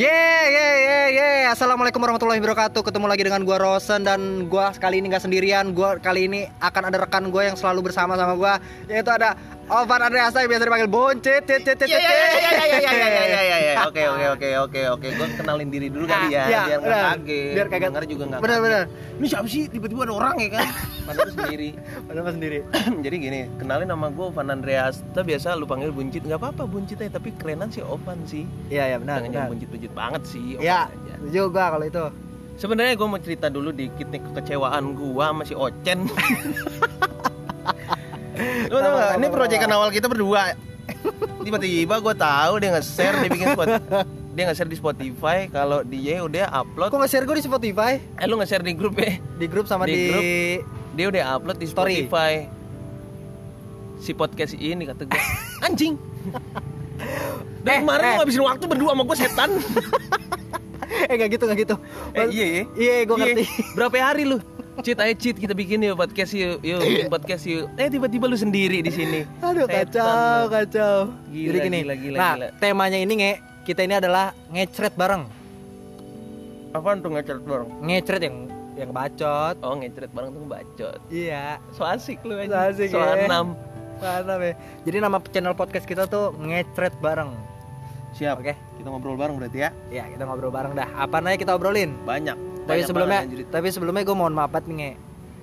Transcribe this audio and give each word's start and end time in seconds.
Yeah, 0.00 0.48
yeah, 0.48 0.74
yeah, 0.80 1.06
yeah. 1.12 1.52
Assalamualaikum 1.52 2.00
warahmatullahi 2.00 2.40
wabarakatuh. 2.40 2.88
Ketemu 2.88 3.04
lagi 3.04 3.20
dengan 3.20 3.44
gua 3.44 3.60
Rosen 3.60 4.00
dan 4.00 4.48
gua 4.48 4.72
kali 4.72 5.04
ini 5.04 5.12
nggak 5.12 5.28
sendirian. 5.28 5.76
Gua 5.76 6.00
kali 6.00 6.24
ini 6.24 6.48
akan 6.56 6.88
ada 6.88 7.04
rekan 7.04 7.28
gua 7.28 7.52
yang 7.52 7.56
selalu 7.60 7.92
bersama 7.92 8.16
sama 8.16 8.32
gua, 8.32 8.56
yaitu 8.88 9.12
ada 9.12 9.36
Ovan 9.70 10.02
Andreasa 10.02 10.42
yang 10.42 10.50
biasa 10.50 10.64
dipanggil 10.66 10.90
Boncet. 10.90 11.42
Cet 11.46 11.62
cet 11.62 11.78
cet. 11.78 11.88
Iya 11.88 11.98
iya 12.02 12.50
iya 12.82 12.90
iya 13.22 13.56
iya. 13.62 13.74
Oke 13.86 14.02
oke 14.02 14.26
oke 14.34 14.48
oke 14.66 14.80
oke. 14.98 15.06
Gue 15.14 15.26
kenalin 15.38 15.70
diri 15.70 15.86
dulu 15.86 16.10
kali 16.10 16.34
ya, 16.34 16.66
biar 16.66 16.78
enggak 16.82 17.02
kaget. 17.06 17.54
Biar 17.54 17.66
kagak 17.70 17.88
denger 17.94 18.04
juga 18.10 18.24
enggak. 18.26 18.40
Benar 18.42 18.58
benar. 18.58 18.82
Ini 19.22 19.26
siapa 19.30 19.46
sih 19.46 19.62
tiba-tiba 19.70 20.02
ada 20.10 20.14
orang 20.18 20.34
ya 20.42 20.48
kan? 20.58 20.66
Padahal 21.06 21.30
sendiri. 21.30 21.70
Padahal 22.02 22.32
sendiri. 22.34 22.58
Jadi 22.98 23.16
gini, 23.22 23.40
kenalin 23.62 23.88
nama 23.88 24.06
gue 24.10 24.26
Ovan 24.26 24.50
Andreas. 24.50 25.06
Tapi 25.14 25.34
biasa 25.34 25.54
lu 25.54 25.70
panggil 25.70 25.94
Buncit, 25.94 26.26
enggak 26.26 26.42
apa-apa 26.42 26.66
Buncit 26.66 26.98
aja, 26.98 27.22
tapi 27.22 27.30
kerenan 27.38 27.70
sih 27.70 27.86
Ovan 27.86 28.26
sih. 28.26 28.42
Iya 28.74 28.90
iya 28.90 28.96
benar. 28.98 29.22
Jangan 29.22 29.54
buncit-buncit 29.54 29.92
banget 29.94 30.22
sih. 30.26 30.58
Iya. 30.58 30.90
Setuju 31.22 31.42
gue 31.54 31.64
kalau 31.70 31.86
itu. 31.86 32.04
Sebenarnya 32.58 32.92
gue 32.98 33.08
mau 33.08 33.20
cerita 33.22 33.46
dulu 33.48 33.70
dikit 33.72 34.10
nih 34.10 34.20
kekecewaan 34.20 34.98
gue 34.98 35.24
sama 35.24 35.42
si 35.46 35.54
Ocen. 35.54 36.10
Lu 38.66 38.76
tau 38.76 38.92
gak? 38.94 39.10
Ini 39.16 39.26
proyekan 39.28 39.70
awal 39.70 39.88
kita 39.88 40.06
berdua. 40.06 40.52
Tiba-tiba 41.40 41.94
gue 41.96 42.14
tahu 42.14 42.52
dia 42.56 42.70
nge-share 42.72 43.16
dia 43.18 43.30
bikin 43.30 43.48
spot 43.50 43.68
dia 44.36 44.44
nge-share 44.44 44.66
di 44.66 44.76
Spotify 44.76 45.38
kalau 45.46 45.82
dia 45.82 46.20
udah 46.20 46.46
upload 46.54 46.88
Kok 46.88 46.98
nge-share 46.98 47.24
gua 47.24 47.34
di 47.34 47.42
Spotify? 47.42 47.92
eh 47.98 48.26
lu 48.26 48.36
nge-share 48.36 48.60
di 48.60 48.72
grup 48.72 48.94
ya 48.94 49.16
Di 49.34 49.46
grup 49.46 49.64
sama 49.64 49.84
Di 49.84 49.90
di, 49.90 50.02
grup. 50.06 50.22
dia 50.92 51.06
udah 51.08 51.22
upload 51.32 51.56
di 51.56 51.66
Story. 51.66 51.94
Spotify 52.00 52.32
si 53.98 54.12
podcast 54.12 54.54
ini 54.54 54.84
kata 54.84 55.04
gue 55.04 55.20
anjing 55.66 55.94
dari 57.64 57.74
Eh, 57.74 57.80
kemarin 57.80 58.02
eh. 58.02 58.08
lu 58.08 58.16
ngabisin 58.18 58.42
waktu 58.42 58.64
berdua 58.66 58.90
sama 58.90 59.02
gue 59.02 59.16
setan 59.18 59.50
Eh, 61.00 61.12
enggak 61.12 61.28
gitu, 61.30 61.44
enggak 61.44 61.60
gitu. 61.60 61.76
eh, 62.12 62.26
iya 62.28 62.46
ya 62.46 62.62
Iya, 62.74 62.94
gua 63.04 63.16
ngerti. 63.16 63.44
berapa 63.72 63.94
hari 64.02 64.22
lu 64.26 64.36
cheat 64.80 64.98
aja 64.98 65.12
cheat 65.12 65.36
kita 65.36 65.52
bikin 65.52 65.80
yuk 65.80 65.94
podcast 65.94 66.32
yuk 66.32 66.58
yuk 66.60 66.80
bikin 66.80 67.08
podcast 67.14 67.44
yuk 67.44 67.66
eh 67.74 67.86
tiba-tiba 67.86 68.24
lu 68.24 68.34
sendiri 68.34 68.80
di 68.80 68.88
sini 68.88 69.20
Aduh 69.38 69.64
Setan 69.64 69.86
kacau, 69.86 70.08
lu. 70.40 70.50
kacau. 70.50 70.94
Gila, 71.26 71.46
Jadi 71.46 71.58
gini. 71.62 71.78
gila, 71.80 71.94
gila, 71.94 72.16
nah, 72.16 72.32
gila. 72.34 72.48
temanya 72.56 72.98
ini 72.98 73.12
nge, 73.14 73.32
kita 73.62 73.80
ini 73.82 73.94
adalah 73.94 74.32
ngecret 74.48 74.94
bareng. 74.94 75.24
apaan 76.70 76.98
tuh 76.98 77.10
ngecret 77.10 77.42
bareng 77.42 77.68
Ngecret 77.80 78.22
yang 78.22 78.36
yang 78.72 78.90
bacot. 78.90 79.54
oh 79.60 79.74
ngecret 79.74 80.10
bareng 80.10 80.30
tuh 80.30 80.40
bacot 80.46 80.98
Iya. 81.06 81.58
so 81.70 81.82
asik 81.82 82.22
lu 82.22 82.34
So 82.34 82.42
aja 82.42 82.56
asik, 82.68 82.88
so 82.88 82.98
ya. 82.98 83.26
enam 83.26 83.54
Mantap 84.00 84.40
ya. 84.40 84.56
Jadi 84.80 84.96
nama 84.96 85.20
channel 85.20 85.52
podcast 85.52 85.84
kita 85.84 86.08
tuh 86.08 86.32
ngecret 86.34 86.96
bareng. 86.98 87.36
siap 88.10 88.40
Oke. 88.40 88.56
kita 88.74 88.88
ngobrol 88.88 89.12
bareng 89.14 89.36
berarti 89.36 89.60
ya 89.60 89.70
Ya, 89.92 90.08
kita 90.08 90.24
ngobrol 90.24 90.48
bareng 90.48 90.72
dah. 90.72 90.88
Apa 90.96 91.20
aja 91.20 91.36
kita 91.36 91.52
obrolin? 91.52 91.92
banyak 92.02 92.32
Tapi 92.70 92.82
sebelumnya, 92.86 93.20
banget, 93.22 93.32
anjir. 93.34 93.46
tapi 93.50 93.66
sebelumnya 93.74 94.02
gue 94.06 94.16
mohon 94.16 94.34
maaf 94.34 94.50
banget 94.54 94.66
nih 94.70 94.76
nge. 94.78 94.92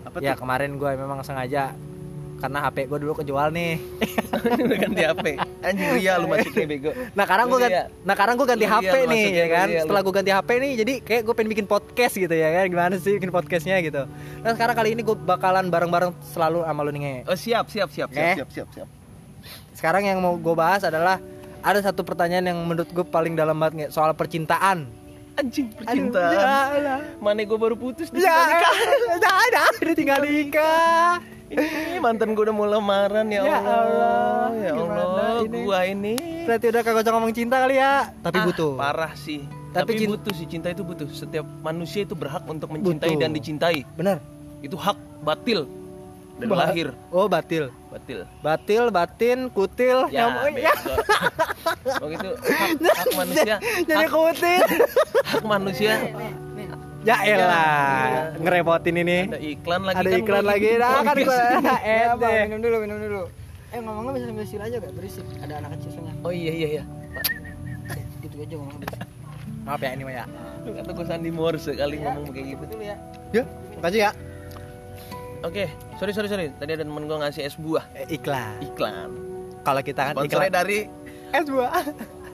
apa 0.07 0.17
Ya 0.23 0.33
tuh 0.33 0.39
kemarin 0.39 0.69
gue 0.79 0.91
memang 0.95 1.19
sengaja 1.19 1.75
karena 2.37 2.69
HP 2.69 2.77
gue 2.85 2.99
dulu 3.01 3.13
kejual 3.17 3.49
nih. 3.49 3.81
ganti 4.85 5.01
HP 5.03 5.25
anjing 5.65 5.89
ria 5.97 6.13
lu 6.21 6.29
masuknya 6.29 6.65
bego 6.69 6.91
Nah 7.17 7.23
sekarang 7.25 7.45
gue 7.49 7.59
ganti, 7.65 7.75
iya. 7.75 7.85
nah 8.05 8.13
sekarang 8.13 8.35
gue 8.37 8.47
ganti 8.47 8.65
HP 8.69 8.93
iya, 8.93 9.09
nih 9.09 9.25
ya 9.33 9.47
kan. 9.49 9.67
iya. 9.67 9.81
Setelah 9.83 10.01
gue 10.05 10.13
ganti 10.13 10.31
HP 10.31 10.49
nih, 10.61 10.71
jadi 10.77 10.93
kayak 11.01 11.21
gue 11.25 11.33
pengen 11.33 11.49
bikin 11.51 11.67
podcast 11.67 12.13
gitu 12.15 12.35
ya 12.37 12.49
kan. 12.53 12.65
Gimana 12.69 12.93
sih 13.01 13.17
bikin 13.17 13.31
podcastnya 13.33 13.75
gitu. 13.81 14.05
Nah 14.45 14.51
sekarang 14.53 14.75
kali 14.77 14.89
ini 14.93 15.01
gue 15.01 15.17
bakalan 15.17 15.65
bareng-bareng 15.67 16.13
selalu 16.31 16.61
sama 16.63 16.81
lu 16.85 16.91
nih 16.93 17.01
Nge. 17.01 17.15
oh 17.25 17.37
siap 17.37 17.65
siap 17.73 17.89
siap 17.89 18.09
siap 18.13 18.37
siap 18.37 18.49
siap 18.53 18.67
siap 18.73 18.87
Sekarang 19.73 20.05
yang 20.05 20.21
mau 20.21 20.33
gue 20.37 20.55
bahas 20.57 20.85
adalah 20.85 21.17
ada 21.61 21.79
satu 21.81 22.05
pertanyaan 22.05 22.53
yang 22.53 22.59
menurut 22.63 22.89
gue 22.89 23.05
paling 23.05 23.33
dalam 23.33 23.57
banget 23.57 23.73
Nge, 23.75 23.87
soal 23.97 24.13
percintaan. 24.13 24.85
Anjing 25.37 25.67
percintaan 25.71 26.33
ya 26.75 26.97
mana 27.17 27.41
gue 27.41 27.55
baru 27.55 27.75
putus 27.75 28.09
Ya, 28.09 28.25
nikah 28.41 28.73
ada, 29.15 29.29
ada, 29.39 29.61
udah 29.77 29.95
tinggal 29.95 30.19
nikah. 30.19 31.21
ini 31.47 31.63
mantan 31.97 32.33
gue 32.33 32.43
udah 32.43 32.51
mau 32.51 32.65
lamaran 32.65 33.23
ya, 33.25 33.39
Ya 33.39 33.55
Allah. 33.55 33.79
Allah, 33.79 34.47
ya 34.59 34.71
Allah 34.75 35.31
ini? 35.39 35.57
gua 35.61 35.79
ini 35.83 36.15
Berarti 36.43 36.65
udah 36.67 36.81
kagak 36.81 37.01
usah 37.01 37.13
ngomong 37.13 37.31
cinta 37.31 37.55
kali 37.57 37.75
ya. 37.75 38.11
Tapi 38.17 38.35
Ah, 38.35 38.45
butuh. 38.45 38.71
parah 38.75 39.13
sih 39.15 39.45
Tapi 39.69 39.93
tapi, 39.93 40.09
butuh 40.09 40.33
sih 40.33 40.43
cinta 40.45 40.67
itu 40.67 40.81
butuh 40.81 41.07
setiap 41.09 41.45
manusia 41.61 42.01
itu 42.01 42.13
berhak 42.13 42.43
untuk 42.43 42.67
mencintai 42.67 43.07
Butuh. 43.09 43.21
dan 43.21 43.31
dicintai 43.31 43.79
Bener. 43.93 44.17
itu 44.59 44.73
hak 44.73 44.95
batil 45.21 45.69
dari 46.35 46.49
Ba- 46.49 46.57
lahir 46.63 46.87
Oh 47.09 47.25
batil. 47.25 47.69
batil 47.87 48.25
Batil, 48.39 48.83
batin, 48.89 49.39
kutil. 49.47 50.09
ya 50.09 50.27
Nyamuk- 50.27 50.57
ya. 50.57 50.73
begitu 51.83 52.29
hak, 52.35 52.69
hak 52.99 53.09
manusia 53.13 53.55
Jadi 53.83 53.95
hak, 53.99 54.09
kutil. 54.09 54.63
hak 55.31 55.43
manusia 55.43 55.93
ya 57.01 57.15
elah, 57.23 57.47
Iya. 57.47 58.21
ngerepotin 58.37 58.95
ini. 58.97 59.19
ada 59.25 59.39
iklan 59.39 59.81
lagi 59.81 59.95
Ada 59.95 60.09
kan 60.09 60.19
iklan 60.19 60.43
lagi. 60.43 60.69
Nah, 60.75 60.99
kan 60.99 61.15
gua 61.17 61.39
Eh. 61.87 62.43
Minum 62.43 62.59
dulu, 62.59 62.77
minum 62.81 62.97
dulu. 62.99 63.21
Eh 63.67 63.79
ngomongnya 63.79 64.11
bisa 64.13 64.25
sambil 64.27 64.45
sini 64.45 64.63
aja 64.63 64.75
gak 64.77 64.91
berisik. 64.91 65.23
Ada 65.39 65.53
anak 65.57 65.69
kecil 65.75 65.89
soalnya. 65.93 66.13
oh 66.19 66.33
iya 66.33 66.51
iya 66.53 66.67
iya 66.69 66.83
Gitu 68.19 68.35
aja 68.37 68.53
ngomongnya 68.53 68.79
berisik. 68.81 69.07
Maaf 69.63 69.79
ya 69.79 69.89
ini 69.89 70.03
mah 70.03 70.13
ya. 70.13 70.25
Lu 70.61 70.69
kata 70.73 70.89
gue 70.91 71.05
Sandi 71.05 71.29
Morse 71.29 71.71
kali 71.73 71.95
ngomong 71.97 72.23
kayak 72.27 72.45
gitu 72.49 72.63
Dulu 72.67 72.83
ya. 72.83 72.95
Ya, 73.31 73.43
makasih 73.73 73.99
ya. 74.01 74.11
oke 75.39 75.63
sorry 75.95 76.11
sorry 76.11 76.27
sorry 76.27 76.45
tadi 76.51 76.71
ada 76.73 76.81
temen 76.81 77.03
gue 77.03 77.13
ngasih 77.15 77.41
es 77.41 77.55
buah 77.55 77.85
Eh, 77.93 78.09
iklan. 78.11 78.57
iklan 78.59 79.09
Kalau 79.61 79.81
kita 79.81 80.01
kan 80.07 80.13
iklan 80.19 80.49
dari 80.49 80.91
es 81.29 81.45
buah. 81.45 81.83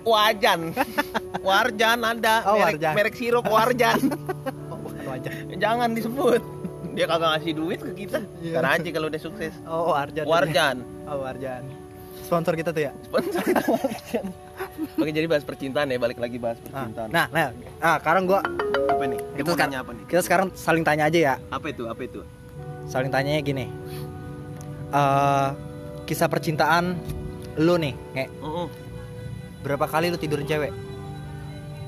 Wajan 0.04 0.76
Warjan 1.40 2.00
ada 2.04 2.44
Oh, 2.44 2.60
merek, 2.60 2.76
Warjan. 2.76 2.94
merek 2.94 3.16
sirup 3.16 3.46
Warjan 3.46 4.00
Oh, 4.72 4.76
bukan 4.78 5.04
wajah. 5.08 5.32
jangan 5.56 5.96
disebut 5.96 6.44
dia 6.92 7.08
kagak 7.08 7.30
ngasih 7.34 7.54
duit 7.56 7.80
ke 7.80 7.92
kita 7.98 8.20
Iya. 8.38 8.60
Ntar 8.60 8.66
aja 8.78 8.90
kalau 8.92 9.08
udah 9.08 9.18
sukses 9.18 9.54
Oh, 9.64 9.96
Arjan. 9.96 10.26
Warjan 10.26 10.76
Oh, 11.04 11.24
Warjan. 11.24 11.64
Sponsor 12.20 12.54
kita 12.54 12.70
tuh 12.70 12.84
ya. 12.84 12.92
sponsor 13.02 13.42
kita 13.42 13.64
Warjan 13.64 14.26
oke 15.00 15.10
jadi 15.10 15.24
bahas 15.24 15.42
percintaan 15.42 15.88
ya 15.88 15.98
balik 15.98 16.20
lagi 16.20 16.36
bahas 16.36 16.60
Nah, 16.66 16.84
percintaan 16.84 17.08
nah, 17.10 17.26
nah, 17.30 17.48
ah, 17.80 17.96
sekarang 17.98 18.24
gua 18.26 18.44
apa 18.86 19.04
nih 19.06 19.20
kita 19.34 19.40
Kita 19.40 19.52
sekarang 19.56 19.72
apa 19.78 19.92
nih 19.94 20.04
kita 20.06 20.22
sekarang 20.22 20.48
saling 20.54 20.84
tanya 20.84 21.04
aja 21.08 21.20
ya. 21.24 21.36
apa 21.48 21.66
itu 21.70 21.84
apa 21.86 22.02
itu 22.02 22.20
Saling 22.84 23.08
tanyanya 23.08 23.40
gini. 23.40 23.66
Eh, 24.92 25.50
kisah 26.04 26.28
percintaan 26.28 27.00
lu 27.56 27.80
nih, 27.80 27.96
nge, 28.12 28.26
Mm-mm. 28.38 28.68
Berapa 29.64 29.86
kali 29.88 30.12
lu 30.12 30.20
tidurin 30.20 30.46
cewek? 30.46 30.72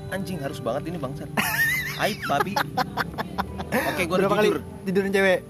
anjing 0.06 0.38
harus 0.38 0.62
banget 0.62 0.86
ini 0.86 0.98
bangsat 1.02 1.26
aib 2.06 2.18
babi 2.30 2.54
oke 3.74 4.02
gue 4.06 4.16
udah 4.16 4.30
berapa 4.30 4.38
kali 4.38 4.48
tidurin 4.86 5.10
cewek? 5.10 5.40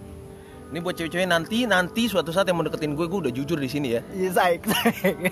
ini 0.72 0.78
buat 0.82 0.94
cewek-cewek 0.98 1.28
nanti 1.28 1.69
nanti 1.69 2.09
suatu 2.10 2.34
saat 2.34 2.48
yang 2.50 2.59
mau 2.59 2.66
deketin 2.66 2.97
gue 2.97 3.06
gue 3.06 3.20
udah 3.28 3.32
jujur 3.32 3.60
di 3.60 3.69
sini 3.70 3.88
ya 3.94 4.00
Iya, 4.10 4.31
saik, 4.34 4.66
saik. 4.66 5.31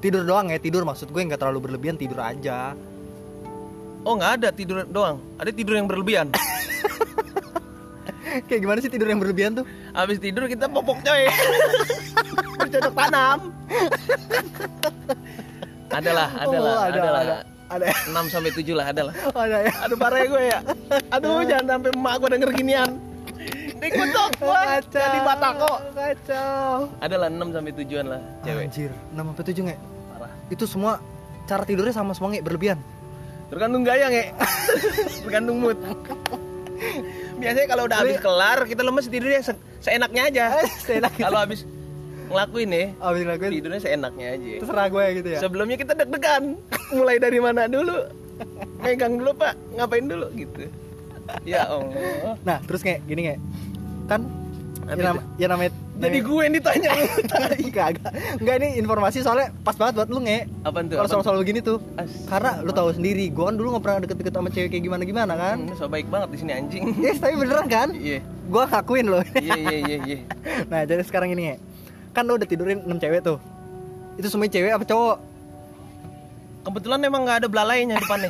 Tidur 0.00 0.24
doang 0.24 0.48
ya, 0.48 0.56
tidur 0.56 0.80
maksud 0.88 1.12
gue 1.12 1.20
nggak 1.20 1.36
terlalu 1.36 1.68
berlebihan, 1.68 2.00
tidur 2.00 2.24
aja. 2.24 2.72
oh 4.00 4.16
nggak 4.16 4.32
ada 4.40 4.48
tidur 4.48 4.88
doang 4.88 5.20
ada 5.36 5.52
tidur 5.52 5.76
yang 5.76 5.84
berlebihan 5.84 6.32
Kayak 8.46 8.60
gimana 8.62 8.78
sih 8.78 8.86
tidur 8.86 9.10
yang 9.10 9.18
berlebihan 9.18 9.58
tuh? 9.58 9.66
Habis 9.90 10.22
tidur 10.22 10.46
kita 10.46 10.70
popok 10.70 11.02
coy. 11.02 11.26
Bercocok 12.70 12.94
tanam. 12.94 13.38
adalah, 15.90 16.28
adalah, 16.46 16.70
Oh, 16.70 16.80
ada, 16.80 16.94
adalah. 16.94 17.20
ada, 17.20 17.36
ada, 17.68 17.86
6 18.06 18.30
sampai 18.30 18.50
7 18.52 18.70
lah, 18.72 18.86
adalah. 18.88 19.14
ada 19.42 19.56
ya. 19.60 19.72
Aduh 19.82 19.96
parah 19.96 20.18
ya 20.18 20.26
gue 20.26 20.42
ya. 20.46 20.58
Aduh 21.10 21.42
jangan 21.42 21.66
sampai 21.68 21.90
emak 21.90 22.14
gue 22.16 22.28
denger 22.30 22.50
ginian. 22.54 22.90
Dikutuk 23.80 24.28
gue 24.36 24.62
jadi 24.86 25.18
batako. 25.24 25.72
kacau. 25.90 26.70
Adalah 27.00 27.26
6 27.26 27.42
sampai 27.50 27.72
7-an 27.74 28.06
lah 28.06 28.20
cewek. 28.40 28.62
Anjir, 28.68 28.90
6 29.10 29.18
sampai 29.18 29.44
7 29.44 29.66
nge. 29.66 29.76
Parah. 30.12 30.32
Itu 30.46 30.64
semua 30.64 30.92
cara 31.44 31.62
tidurnya 31.64 31.90
sama 31.90 32.14
semua 32.14 32.30
nge, 32.30 32.40
berlebihan. 32.40 32.78
Tergantung 33.50 33.82
gaya 33.82 34.06
nge. 34.06 34.24
Tergantung 35.26 35.58
mood. 35.58 35.78
Biasanya 37.34 37.66
kalau 37.66 37.84
udah 37.84 37.98
habis 37.98 38.16
kelar 38.20 38.62
kita 38.62 38.80
lemes 38.80 39.08
tidurnya 39.08 39.42
se- 39.42 39.58
seenaknya 39.80 40.22
aja. 40.28 40.44
Seenak. 40.78 41.16
Kalau 41.16 41.40
habis 41.40 41.64
ngelakuin 42.30 42.68
nih 42.70 42.86
Abis 42.96 43.22
lakuin 43.26 43.50
tidurnya 43.52 43.80
seenaknya 43.80 44.26
aja. 44.32 44.52
terserah 44.62 44.86
gue 44.86 45.04
gitu 45.18 45.28
ya. 45.28 45.38
Sebelumnya 45.38 45.76
kita 45.76 45.92
deg-degan. 45.92 46.42
Mulai 46.96 47.16
dari 47.18 47.38
mana 47.38 47.66
dulu? 47.66 47.96
Megang 48.78 49.18
dulu 49.18 49.34
pak, 49.34 49.52
ngapain 49.74 50.06
dulu 50.06 50.26
gitu. 50.32 50.70
Ya 51.42 51.66
Allah. 51.66 52.34
Nah, 52.40 52.58
terus 52.64 52.80
kayak 52.80 53.04
gini 53.04 53.22
kayak 53.28 53.40
kan 54.06 54.22
Apa 54.82 54.98
ya, 54.98 55.04
nama, 55.06 55.20
ya 55.36 55.46
namanya 55.46 55.70
Jadi 56.00 56.18
gue 56.18 56.40
yang 56.40 56.54
ditanya. 56.56 56.90
Kagak. 57.76 58.10
Enggak 58.40 58.54
ini 58.58 58.68
informasi 58.80 59.20
soalnya 59.20 59.52
pas 59.60 59.76
banget 59.76 60.00
buat 60.00 60.08
lu 60.08 60.18
nge. 60.18 60.48
Apaan 60.64 60.88
tuh? 60.88 60.96
Kalau 60.96 61.06
Apaan? 61.06 61.12
soal-soal 61.12 61.36
begini 61.38 61.60
tuh. 61.60 61.78
As- 61.94 62.24
Karena 62.24 62.58
lu 62.64 62.72
tahu 62.72 62.90
sendiri, 62.90 63.28
gue 63.28 63.44
kan 63.44 63.52
dulu 63.52 63.76
nggak 63.76 63.84
pernah 63.84 63.98
deket-deket 64.00 64.32
sama 64.32 64.48
cewek 64.48 64.68
kayak 64.72 64.82
gimana-gimana 64.82 65.36
kan. 65.36 65.56
Hmm, 65.60 65.76
so 65.76 65.86
baik 65.86 66.08
banget 66.08 66.32
di 66.32 66.38
sini 66.40 66.52
anjing. 66.56 66.82
Yes, 66.96 67.20
tapi 67.20 67.36
beneran 67.36 67.68
kan? 67.68 67.92
Iya. 67.92 68.24
Gue 68.24 68.64
ngakuin 68.64 69.06
loh. 69.06 69.22
Iya 69.36 69.54
iya 69.60 69.76
iya 69.78 69.96
iya. 70.02 70.18
nah, 70.72 70.80
jadi 70.82 71.04
sekarang 71.04 71.30
ini 71.30 71.52
nge. 71.52 71.56
Kan 72.20 72.28
lu 72.28 72.36
udah 72.36 72.44
tidurin 72.44 72.84
6 72.84 73.00
cewek 73.00 73.24
tuh. 73.24 73.40
Itu 74.14 74.28
semuanya 74.28 74.52
cewek 74.52 74.72
apa 74.72 74.84
cowok? 74.84 75.16
kebetulan 76.60 77.00
emang 77.00 77.24
nggak 77.24 77.38
ada 77.40 77.48
belalainya 77.48 77.96
depannya 77.96 78.28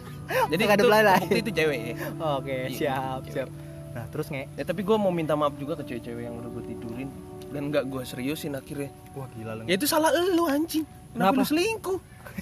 jadi 0.54 0.62
Nggak 0.62 0.70
ada 0.72 0.78
itu, 0.78 0.86
belalai. 0.86 1.18
bukti 1.20 1.40
itu 1.40 1.50
cewek 1.52 1.78
ya. 1.82 1.94
Oke, 2.38 2.54
Iya, 2.54 2.68
siap, 2.70 3.20
cewek. 3.20 3.34
siap. 3.34 3.48
Nah, 3.92 4.04
terus 4.06 4.26
nge. 4.28 4.42
ya 4.54 4.62
tapi 4.62 4.80
gue 4.80 4.96
mau 4.96 5.10
minta 5.10 5.34
maaf 5.34 5.52
juga 5.58 5.74
ke 5.74 5.84
cewek-cewek 5.84 6.22
yang 6.22 6.38
udah 6.38 6.46
gue 6.48 6.62
tidurin 6.64 7.08
dan 7.50 7.68
nggak 7.68 7.84
gue 7.84 8.02
seriusin 8.02 8.54
akhirnya 8.54 8.88
Wah, 9.12 9.26
gila 9.28 9.52
lu. 9.52 9.62
ya 9.66 9.74
itu 9.74 9.84
salah 9.84 10.08
lu 10.14 10.46
anjing 10.46 10.86
kenapa, 11.10 11.12
Kenapa? 11.12 11.36
lu 11.36 11.44
selingkuh 11.44 11.98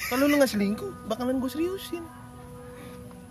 kalau 0.07 0.25
lu 0.27 0.35
nggak 0.37 0.53
selingkuh 0.53 0.91
bakalan 1.09 1.41
gue 1.41 1.51
seriusin 1.51 2.05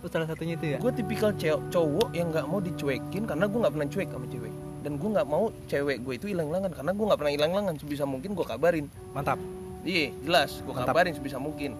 Terus 0.00 0.10
salah 0.10 0.26
satunya 0.26 0.58
itu 0.58 0.66
ya. 0.66 0.76
gue 0.76 0.92
tipikal 0.92 1.30
cowok 1.70 2.10
yang 2.10 2.28
nggak 2.28 2.44
mau 2.44 2.58
dicuekin 2.58 3.22
karena 3.22 3.46
gue 3.46 3.54
nggak 3.56 3.72
pernah 3.72 3.88
cuek 3.88 4.08
sama 4.10 4.26
cewek 4.26 4.52
dan 4.80 4.96
gue 4.96 5.08
nggak 5.12 5.28
mau 5.28 5.52
cewek 5.68 6.00
gue 6.00 6.14
itu 6.16 6.26
hilang-hilangan 6.32 6.72
karena 6.72 6.92
gue 6.92 7.04
nggak 7.04 7.20
pernah 7.20 7.32
hilang-hilangan 7.36 7.74
sebisa 7.76 8.04
mungkin 8.08 8.32
gue 8.32 8.46
kabarin. 8.46 8.86
Mantap. 9.12 9.36
iya 9.80 10.12
jelas 10.20 10.60
gue 10.60 10.72
kabarin 10.72 11.12
sebisa 11.12 11.36
mungkin. 11.36 11.76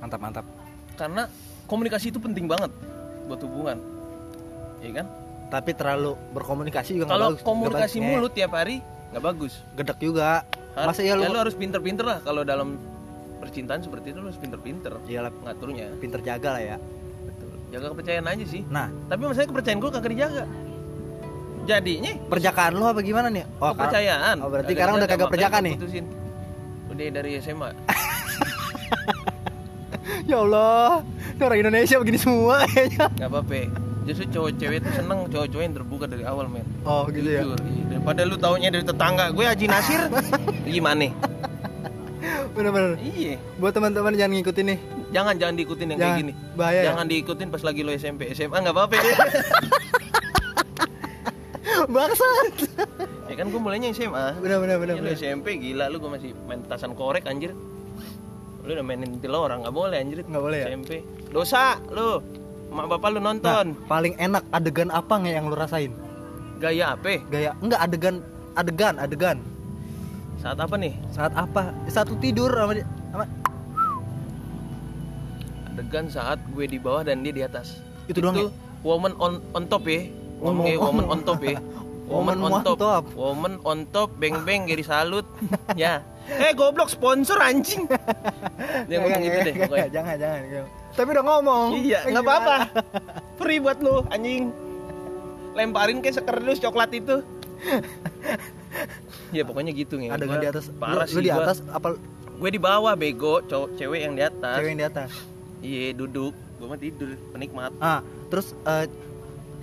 Mantap, 0.00 0.20
mantap. 0.20 0.46
karena 0.92 1.24
komunikasi 1.64 2.12
itu 2.12 2.20
penting 2.20 2.44
banget 2.44 2.68
buat 3.26 3.40
hubungan. 3.40 3.80
Iya 4.84 5.02
kan? 5.02 5.06
Tapi 5.48 5.70
terlalu 5.72 6.12
berkomunikasi 6.32 6.96
juga 6.96 7.12
kalau 7.12 7.32
bagus. 7.32 7.44
Komunikasi 7.44 7.96
bagus, 7.96 8.04
Nge. 8.04 8.12
mulut 8.12 8.32
tiap 8.32 8.52
hari 8.52 8.76
nggak 9.12 9.24
bagus. 9.24 9.52
Gedek 9.76 9.98
juga. 10.00 10.44
Har- 10.72 10.88
Masa 10.88 11.04
ya 11.04 11.16
lu 11.16 11.28
lu 11.28 11.36
harus 11.36 11.52
pinter-pinter 11.56 12.04
lah. 12.04 12.18
Kalau 12.24 12.44
dalam 12.44 12.80
percintaan 13.40 13.84
seperti 13.84 14.16
itu 14.16 14.24
lu 14.24 14.32
harus 14.32 14.40
pinter-pinter 14.40 14.92
Iyalah, 15.04 15.32
ngaturnya. 15.44 15.92
Pinter 16.00 16.20
jaga 16.24 16.56
lah 16.56 16.62
ya. 16.64 16.76
betul. 17.24 17.50
Jaga 17.68 17.86
kepercayaan 17.92 18.26
aja 18.28 18.44
sih. 18.48 18.62
Nah, 18.68 18.88
tapi 19.08 19.22
masalahnya 19.28 19.50
kepercayaan 19.52 19.78
gue 19.80 19.90
kagak 19.92 20.10
dijaga 20.12 20.44
jadinya 21.64 22.12
perjakaan 22.24 22.72
lu 22.72 22.84
apa 22.84 23.00
gimana 23.00 23.28
nih? 23.28 23.46
Oh, 23.56 23.70
kepercayaan 23.70 24.36
Oh, 24.38 24.48
berarti 24.48 24.72
sekarang 24.72 24.94
udah 24.96 25.06
kagak 25.06 25.28
perjakaan 25.28 25.62
nih? 25.64 25.74
putusin. 25.76 26.04
udah 26.88 27.04
dari 27.10 27.30
SMA 27.38 27.70
Ya 30.22 30.38
Allah, 30.38 31.02
ini 31.32 31.42
orang 31.42 31.58
Indonesia 31.60 31.96
begini 31.96 32.18
semua 32.18 32.66
kayaknya. 32.66 33.06
nggak 33.12 33.28
apa-apa 33.28 33.54
justru 34.02 34.26
cowok 34.28 34.50
cewek 34.56 34.76
itu 34.78 34.90
seneng 34.92 35.18
cowok-cowok 35.24 35.62
yang 35.62 35.74
terbuka 35.74 36.04
dari 36.04 36.24
awal 36.24 36.46
men 36.46 36.66
Oh, 36.82 37.06
gitu 37.06 37.22
ya. 37.24 37.46
Jujur, 37.46 37.58
iya. 37.60 37.84
daripada 37.88 38.20
lu 38.24 38.34
taunya 38.36 38.68
dari 38.68 38.82
tetangga 38.82 39.30
gue 39.30 39.44
Haji 39.44 39.66
Nasir 39.68 40.00
gimana 40.68 41.06
Bener-bener. 42.52 42.98
iya 43.00 43.38
Buat 43.56 43.72
teman-teman 43.72 44.12
jangan 44.12 44.34
ngikutin 44.36 44.66
nih. 44.66 44.78
jangan 45.08 45.34
jangan 45.36 45.54
diikutin 45.54 45.86
yang 45.86 45.96
kayak 45.96 46.08
Jangan. 46.08 46.20
gini 46.20 46.32
Bahaya 46.52 46.74
ya? 46.74 46.84
jangan 46.88 47.06
diikutin 47.06 47.46
pas 47.48 47.62
lagi 47.62 47.80
lo 47.80 47.90
SMP 47.92 48.20
SMA 48.32 48.56
nggak 48.56 48.74
apa-apa 48.74 48.94
ya 48.96 49.02
Bangsat. 51.86 52.54
ya 53.26 53.34
kan 53.34 53.46
gue 53.48 53.58
mulainya 53.58 53.88
SMA 53.90 54.38
Bener-bener 54.38 54.76
bener. 54.76 54.94
Ya, 54.94 55.02
lu 55.02 55.10
SMP 55.10 55.56
gila 55.56 55.88
lu 55.88 55.98
gue 55.98 56.10
masih 56.10 56.30
main 56.44 56.60
tasan 56.62 56.92
korek 56.92 57.24
anjir 57.24 57.56
lu 58.62 58.70
udah 58.70 58.84
mainin 58.84 59.18
til 59.18 59.32
orang 59.32 59.62
nggak 59.62 59.72
boleh 59.72 59.96
anjir 59.96 60.22
Nggak 60.22 60.42
boleh 60.42 60.58
ya? 60.58 60.66
SMP 60.70 61.02
dosa 61.28 61.80
lu 61.88 62.22
mak 62.70 62.86
bapak 62.88 63.08
lu 63.10 63.18
Nah, 63.18 63.26
nonton 63.28 63.66
paling 63.84 64.14
enak 64.16 64.44
adegan 64.48 64.88
apa 64.88 65.14
nge 65.16 65.30
yang 65.30 65.46
lu 65.46 65.56
rasain? 65.56 65.92
gaya 66.56 66.94
apa 66.94 67.18
Gaya 67.26 67.50
enggak 67.58 67.80
adegan 67.80 68.16
adegan 68.54 68.94
adegan 68.96 69.38
saat 70.38 70.58
apa 70.58 70.74
nih 70.74 70.94
saat 71.10 71.30
apa? 71.32 71.70
Satu 71.86 72.18
tidur 72.18 72.50
sama 72.50 72.74
sama 73.10 73.26
adegan 75.68 76.06
saat 76.06 76.38
gue 76.48 76.66
di 76.66 76.78
bawah 76.78 77.02
dan 77.02 77.22
dia 77.22 77.32
di 77.32 77.42
atas 77.42 77.78
Itu 78.06 78.20
doang 78.20 78.36
ya? 78.36 78.50
woman 78.82 79.14
on 79.16 79.38
on 79.52 79.64
top 79.66 79.86
ya 79.86 80.06
Woman- 80.42 80.58
Ngomong, 80.58 80.66
eh, 80.66 80.76
woman 80.76 81.06
on 81.06 81.20
top 81.22 81.40
ya 81.40 81.58
Woman 82.04 82.36
woman 82.36 82.52
on 82.52 82.62
top. 82.62 82.76
top. 82.76 83.04
woman 83.14 83.54
on 83.62 83.78
top 83.88 84.10
beng 84.16 84.42
beng 84.42 84.66
geri 84.66 84.82
salut 84.82 85.24
ya 85.78 86.02
eh 86.28 86.52
goblok 86.52 86.86
sponsor 86.86 87.38
anjing 87.38 87.86
dia 88.88 88.96
ngomong 88.98 89.20
gitu 89.20 89.38
deh 89.40 89.54
pokoknya 89.60 89.88
jangan 89.96 90.14
jangan. 90.16 90.40
Tapi 90.92 91.08
udah 91.10 91.24
ngomong. 91.24 91.68
iya 91.78 92.04
nggak 92.04 92.20
apa-apa 92.20 92.56
free 93.34 93.58
buat 93.58 93.78
lu 93.78 94.04
anjing 94.08 94.52
lemparin 95.52 95.98
kayak 95.98 96.16
sekerdus 96.16 96.58
coklat 96.58 96.90
itu 96.92 97.22
ya 99.30 99.42
pokoknya 99.42 99.72
gitu 99.72 99.96
nih 99.96 100.12
Gua 100.12 100.36
di 100.36 100.48
atas. 100.48 100.68
parah 100.72 100.94
lu, 100.98 101.08
sih 101.08 101.14
lu 101.14 101.20
di 101.22 101.30
gua. 101.30 101.44
atas 101.44 101.58
apa 101.66 101.96
gue 102.32 102.50
di 102.50 102.60
bawah 102.60 102.92
bego 102.92 103.40
cowok 103.42 103.68
cewek 103.76 104.00
yang 104.02 104.12
di 104.12 104.22
atas 104.22 104.56
cewek 104.58 104.68
yang 104.68 104.80
di 104.80 104.86
atas? 104.86 105.10
iya 105.60 105.92
duduk 105.92 106.34
gue 106.34 106.66
mah 106.66 106.76
tidur 106.76 107.14
penikmat 107.30 107.70
Ah, 107.78 108.00
terus 108.28 108.52
eh, 108.62 108.86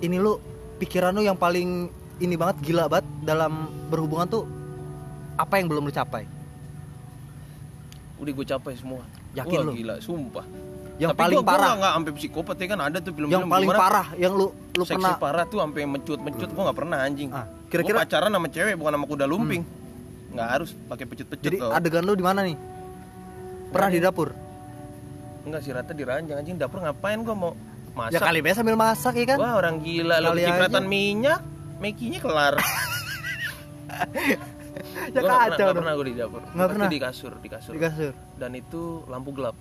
ini 0.00 0.16
lu 0.16 0.40
pikiran 0.80 1.12
lu 1.12 1.22
yang 1.22 1.36
paling 1.36 1.92
ini 2.16 2.34
banget 2.34 2.56
gila 2.62 2.88
banget 2.88 3.04
dalam 3.22 3.52
berhubungan 3.86 4.26
tuh 4.26 4.42
apa 5.36 5.56
yang 5.56 5.68
belum 5.68 5.84
lu 5.84 5.92
capai? 5.92 6.24
udah 8.16 8.32
gue 8.34 8.46
capai 8.46 8.72
semua 8.74 9.00
Yakin 9.32 9.56
Wah, 9.56 9.64
lu? 9.64 9.72
gila 9.74 9.94
sumpah 9.98 10.44
Yang 11.00 11.10
Tapi 11.10 11.20
paling 11.24 11.36
gua, 11.38 11.40
gua 11.40 11.48
parah, 11.48 11.64
nggak- 11.64 11.78
nggak 11.78 11.92
sampai 11.96 12.12
psikopat 12.12 12.56
ya 12.56 12.66
kan 12.66 12.80
ada 12.82 12.98
tuh 12.98 13.12
film-film 13.14 13.32
yang 13.32 13.48
paling 13.48 13.64
gimana 13.66 13.80
parah 13.80 14.06
yang 14.14 14.32
lu 14.34 14.46
lu 14.70 14.82
seksi 14.82 14.94
pernah 14.94 15.16
parah 15.16 15.44
tuh 15.46 15.58
sampai 15.58 15.82
mencut-mencut 15.86 16.48
gua 16.50 16.62
nggak 16.68 16.76
pernah 16.76 16.98
anjing 17.00 17.28
Ah, 17.30 17.46
kira-kira 17.66 17.70
kira-kira 17.70 17.98
pacaran 18.04 18.30
sama 18.30 18.48
cewek 18.50 18.74
bukan 18.76 18.92
sama 18.92 19.06
kuda 19.06 19.24
lumping 19.24 19.62
nggak 20.30 20.48
harus 20.50 20.70
pakai 20.84 21.04
pecut-pecut 21.06 21.40
jadi 21.42 21.56
loh. 21.58 21.72
adegan 21.72 22.04
lu 22.04 22.12
di 22.12 22.20
mana 22.20 22.40
nih? 22.42 22.56
Pernah 23.70 23.88
di 23.88 23.98
dapur? 23.98 24.28
enggak 25.40 25.60
sih 25.64 25.72
rata 25.72 25.92
di 25.96 26.04
ranjang 26.04 26.36
anjing 26.36 26.56
dapur 26.56 26.78
ngapain 26.78 27.16
gua 27.18 27.32
mau 27.32 27.52
Ya 27.90 27.98
masak 28.00 28.22
kali 28.22 28.38
biasa 28.40 28.58
sambil 28.58 28.76
masak 28.76 29.14
ya 29.14 29.26
kan? 29.26 29.38
wah 29.38 29.54
orang 29.56 29.76
gila 29.78 30.16
kecipratan 30.24 30.80
aja. 30.80 30.88
minyak 30.88 31.40
mekinya 31.76 32.18
kelar 32.18 32.54
ya 35.10 35.18
Gua 35.18 35.30
kacau 35.44 35.66
dong. 35.66 35.76
pernah 35.76 35.92
gue 35.92 36.06
di 36.06 36.14
dapur 36.14 36.40
Pasti 36.40 36.56
pernah? 36.56 36.88
di 36.88 36.98
kasur 36.98 37.32
di 37.36 37.48
kasur 37.48 37.72
Di 37.72 37.80
kasur. 37.80 38.12
dan 38.36 38.52
itu 38.52 38.82
lampu 39.06 39.30
gelap 39.30 39.56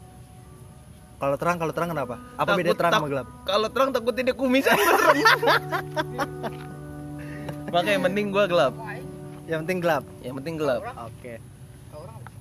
Kalau 1.18 1.36
terang 1.36 1.58
kalau 1.58 1.74
terang 1.74 1.90
kenapa? 1.90 2.16
Apa 2.34 2.54
beda 2.54 2.70
Takut- 2.70 2.78
terang 2.78 2.92
tak- 2.92 3.00
sama 3.00 3.10
gelap? 3.10 3.28
kalau 3.44 3.68
terang 3.68 3.90
takutnya 3.92 4.24
dia 4.26 4.36
kumisan 4.36 4.78
makanya 7.70 8.00
mending 8.02 8.30
gua 8.30 8.46
gelap 8.46 8.74
Yang 9.46 9.60
penting 9.64 9.80
gelap. 9.80 10.04
yang 10.20 10.36
penting 10.36 10.56
gelap 10.56 10.82
Oke. 11.04 11.34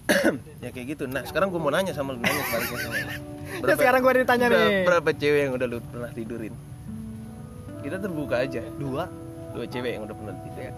ya 0.64 0.70
kayak 0.70 0.86
gitu 0.90 1.04
nah 1.04 1.20
sekarang 1.22 1.48
gue 1.48 1.58
mau 1.58 1.68
nanya 1.68 1.92
sama 1.92 2.12
lu 2.12 2.18
nanya 2.18 2.40
sebaliknya 2.42 2.78
sama 2.78 2.94
lu 2.94 3.12
Ya 3.58 3.74
sekarang 3.74 4.00
gua 4.00 4.14
ditanya 4.14 4.46
berapa, 4.46 4.68
nih. 4.68 4.84
berapa 4.84 5.10
cewek 5.12 5.40
yang 5.40 5.52
udah 5.52 5.66
lu 5.66 5.78
pernah 5.82 6.10
tidurin 6.10 6.54
kita 7.78 7.96
terbuka 7.96 8.36
aja 8.38 8.62
Dua. 8.74 9.04
dua 9.50 9.64
cewek 9.64 9.90
yang 9.90 10.02
udah 10.04 10.14
pernah 10.14 10.34
tidur 10.40 10.72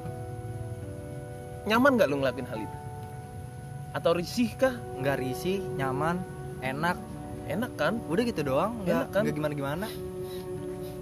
nyaman 1.62 1.90
nggak 1.92 2.08
lu 2.08 2.16
ngelakuin 2.18 2.46
hal 2.46 2.58
itu 2.58 2.76
atau 3.90 4.10
risih 4.12 4.50
kah 4.54 4.74
Enggak 4.94 5.18
risih, 5.18 5.58
nyaman, 5.74 6.22
enak. 6.60 6.94
enak 7.44 7.72
kan 7.74 7.98
Udah 8.06 8.22
gitu 8.22 8.46
doang, 8.46 8.78
Enak 8.78 8.86
enggak 8.86 9.04
kan? 9.10 9.22
enggak 9.24 9.34
gimana-gimana. 9.34 9.86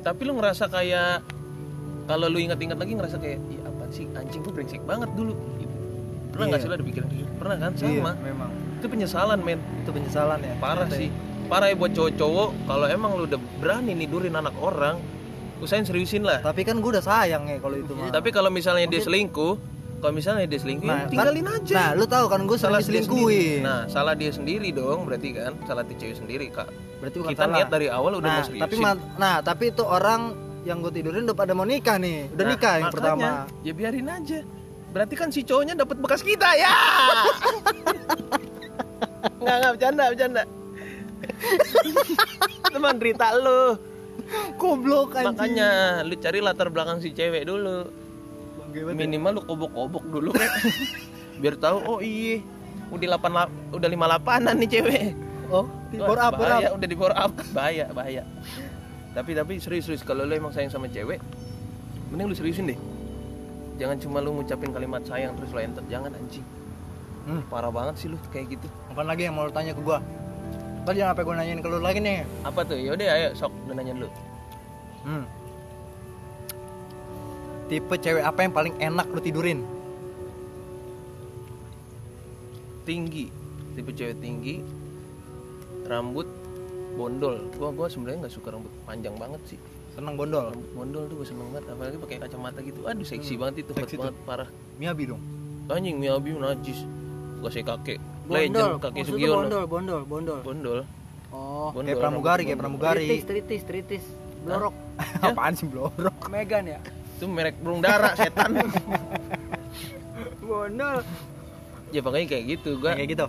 tapi 0.00 0.20
lu 0.24 0.32
ngerasa 0.34 0.64
kayak 0.66 1.20
kalau 2.06 2.26
lu 2.26 2.40
ingat-ingat 2.40 2.74
lagi 2.74 2.92
ngerasa 2.94 3.16
kayak 3.18 3.38
iya 3.44 3.60
apa 3.62 3.84
sih 3.92 4.08
anjing 4.10 4.40
gue 4.40 4.50
brengsek 4.50 4.80
banget 4.82 5.10
dulu 5.12 5.36
gitu. 5.58 5.74
pernah 6.30 6.44
nggak 6.48 6.56
Iya. 6.56 6.64
sih 6.64 6.70
lu 6.70 6.74
ada 6.74 6.86
pikiran 6.86 7.08
gitu 7.12 7.32
pernah 7.36 7.56
kan 7.58 7.70
sama 7.74 8.12
memang. 8.16 8.50
itu 8.74 8.86
penyesalan 8.88 9.38
men 9.38 9.60
Itu 9.78 9.90
penyesalan 9.92 10.38
ya. 10.40 10.54
parah 10.56 10.86
Ternyata 10.86 10.96
sih 10.96 11.10
ya. 11.10 11.27
Parah 11.48 11.66
ya 11.66 11.74
buat 11.74 11.90
cowok-cowok 11.90 12.48
kalau 12.64 12.86
emang 12.86 13.10
lu 13.14 13.24
udah 13.24 13.40
berani 13.56 13.92
nidurin 13.94 14.32
anak 14.32 14.52
orang 14.54 15.00
usahain 15.58 15.82
seriusin 15.82 16.22
lah 16.22 16.38
Tapi 16.40 16.62
kan 16.62 16.78
gua 16.78 16.90
udah 16.92 17.02
sayang 17.02 17.44
ya 17.44 17.56
kalau 17.56 17.74
itu 17.74 17.90
mah. 17.90 18.08
tapi 18.10 18.28
kalau 18.28 18.46
misalnya 18.48 18.86
dia 18.86 19.00
selingkuh 19.00 19.54
kalau 19.98 20.12
misalnya 20.12 20.44
dia 20.44 20.56
selingkuh 20.56 20.86
ya 20.86 20.94
Nah, 20.94 21.08
tinggalin 21.08 21.42
kan- 21.42 21.56
aja 21.58 21.74
Nah, 21.74 21.90
lu 21.94 22.04
tahu 22.06 22.24
kan 22.26 22.40
gue 22.42 22.54
sendiri. 22.54 22.78
diselingkuhin. 22.78 23.60
nah 23.62 23.80
salah 23.86 24.14
dia 24.14 24.30
sendiri 24.30 24.68
dong 24.70 25.02
berarti 25.02 25.28
kan 25.32 25.56
salah 25.64 25.82
tuh 25.82 25.96
cewek 25.96 26.16
sendiri 26.16 26.46
kak 26.48 26.68
berarti 26.98 27.16
bukan 27.16 27.30
kita 27.32 27.42
salah. 27.42 27.54
niat 27.56 27.68
dari 27.68 27.86
awal 27.88 28.12
udah 28.14 28.22
nah, 28.22 28.36
mau 28.36 28.44
seriusin 28.44 28.62
tapi 28.62 28.74
nah, 29.16 29.36
tapi 29.40 29.64
itu 29.68 29.82
orang 29.82 30.20
yang 30.60 30.78
gue 30.78 30.92
tidurin 30.92 31.24
udah 31.24 31.34
pada 31.34 31.52
mau 31.52 31.64
nikah 31.64 31.96
nih. 31.96 32.28
Udah 32.28 32.44
Nah, 32.44 32.50
nikah 32.52 32.74
yang 32.76 32.86
makanya, 32.86 32.94
pertama. 32.94 33.28
ya 33.64 33.72
biarin 33.72 34.06
aja 34.06 34.38
berarti 34.88 35.14
kan 35.14 35.28
si 35.28 35.40
cowoknya 35.42 35.74
dapat 35.74 35.96
bekas 35.96 36.20
kita 36.20 36.48
ya 36.54 36.70
nggak 39.38 39.56
nggak 39.56 39.72
bercanda 39.74 40.04
bercanda 40.06 40.42
teman 42.74 42.96
cerita 43.00 43.32
lu. 43.36 43.78
Goblok 44.60 45.16
anjing. 45.16 45.32
makanya 45.32 45.68
lu 46.04 46.14
cari 46.20 46.38
latar 46.44 46.68
belakang 46.68 47.00
si 47.00 47.16
cewek 47.16 47.48
dulu. 47.48 47.88
Minimal 48.74 49.40
lu 49.40 49.42
kobok-kobok 49.48 50.04
dulu. 50.08 50.30
Kan 50.36 50.50
biar 51.40 51.54
tahu 51.56 51.78
oh 51.86 52.00
iya. 52.04 52.44
Udah 52.88 53.20
8 53.20 53.76
udah 53.76 53.88
58an 53.88 54.54
nih 54.64 54.68
cewek. 54.68 55.04
Oh, 55.48 55.64
di 55.88 55.96
Wah, 55.96 56.12
up, 56.12 56.12
bore 56.12 56.20
up. 56.20 56.32
bahaya, 56.36 56.68
udah 56.76 56.88
di 56.88 56.96
bore 56.96 57.16
up 57.16 57.32
bahaya 57.56 57.88
bahaya. 57.96 58.22
Tapi 59.16 59.32
tapi 59.32 59.56
serius 59.56 59.88
serius 59.88 60.04
kalau 60.04 60.28
lu 60.28 60.36
emang 60.36 60.52
sayang 60.52 60.68
sama 60.68 60.92
cewek 60.92 61.20
mending 62.12 62.28
lu 62.28 62.36
seriusin 62.36 62.68
deh. 62.68 62.78
Jangan 63.80 63.96
cuma 64.00 64.18
lu 64.20 64.36
ngucapin 64.36 64.72
kalimat 64.72 65.00
sayang 65.08 65.36
terus 65.40 65.50
lu 65.52 65.60
enter. 65.60 65.84
Jangan 65.88 66.12
anjing. 66.12 66.44
Hmm. 67.28 67.44
parah 67.52 67.68
banget 67.68 68.00
sih 68.00 68.08
lu 68.08 68.16
kayak 68.32 68.56
gitu. 68.56 68.68
Apaan 68.88 69.04
lagi 69.04 69.28
yang 69.28 69.36
mau 69.36 69.44
lu 69.44 69.52
tanya 69.52 69.76
ke 69.76 69.80
gua? 69.84 70.00
Ntar 70.88 70.96
jangan 70.96 71.12
sampai 71.12 71.24
gua 71.28 71.36
nanyain 71.36 71.60
ke 71.60 71.68
lu 71.68 71.84
lagi 71.84 72.00
nih. 72.00 72.24
apa 72.48 72.64
tuh? 72.64 72.80
Yaudah 72.80 73.12
ayo 73.12 73.28
sok 73.36 73.52
lu 73.68 73.76
nanya 73.76 73.92
lu 73.92 74.08
Hmm. 75.04 75.28
Tipe 77.68 77.94
cewek 78.00 78.24
apa 78.24 78.40
yang 78.40 78.52
paling 78.56 78.72
enak 78.80 79.04
lu 79.12 79.20
tidurin? 79.20 79.60
tinggi. 82.88 83.28
Tipe 83.76 83.92
cewek 83.92 84.16
tinggi 84.16 84.64
rambut 85.84 86.24
bondol. 86.96 87.36
Gua 87.60 87.68
gua 87.68 87.92
sebenarnya 87.92 88.24
nggak 88.24 88.32
suka 88.32 88.56
rambut 88.56 88.72
panjang 88.88 89.12
banget 89.20 89.44
sih. 89.44 89.60
Seneng 89.92 90.16
bondol? 90.16 90.56
Rambut 90.56 90.72
bondol 90.72 91.04
tuh 91.04 91.20
gue 91.20 91.28
seneng 91.28 91.52
banget 91.52 91.68
apalagi 91.68 91.96
pakai 92.00 92.16
kacamata 92.24 92.64
gitu. 92.64 92.80
Aduh 92.88 93.04
seksi 93.04 93.36
banget 93.36 93.68
itu 93.68 93.76
Seksi 93.76 94.00
banget 94.00 94.16
parah. 94.24 94.48
Miabi 94.80 95.04
dong. 95.12 95.20
Anjing 95.68 96.00
miabi 96.00 96.32
najis. 96.32 96.80
Saya 97.44 97.76
kakek 97.76 98.00
Bondol. 98.28 98.70
legend 98.76 98.94
lu 98.94 99.02
Sugiono 99.02 99.34
bondol, 99.40 99.64
bondol, 99.66 100.02
bondol. 100.04 100.40
bondol 100.42 100.80
Oh. 101.28 101.68
Bondol, 101.70 101.84
kayak 101.86 102.00
pramugari 102.00 102.42
kayak 102.44 102.56
pramugari 102.58 103.04
Tritis, 103.06 103.24
tritis, 103.24 103.62
tritis. 103.62 104.04
Blorok. 104.40 104.74
apaan 105.26 105.52
sih 105.52 105.64
blorok 105.64 106.16
Megan 106.28 106.64
ya. 106.66 106.78
itu 107.14 107.26
merek 107.26 107.58
burung 107.58 107.80
dara 107.80 108.14
setan 108.14 108.54
Bondol. 110.40 111.02
ya 111.88 112.00
pokoknya 112.00 112.26
kayak 112.28 112.44
gitu 112.48 112.70
gua 112.76 112.92
kayak 112.94 113.10
gitu 113.10 113.26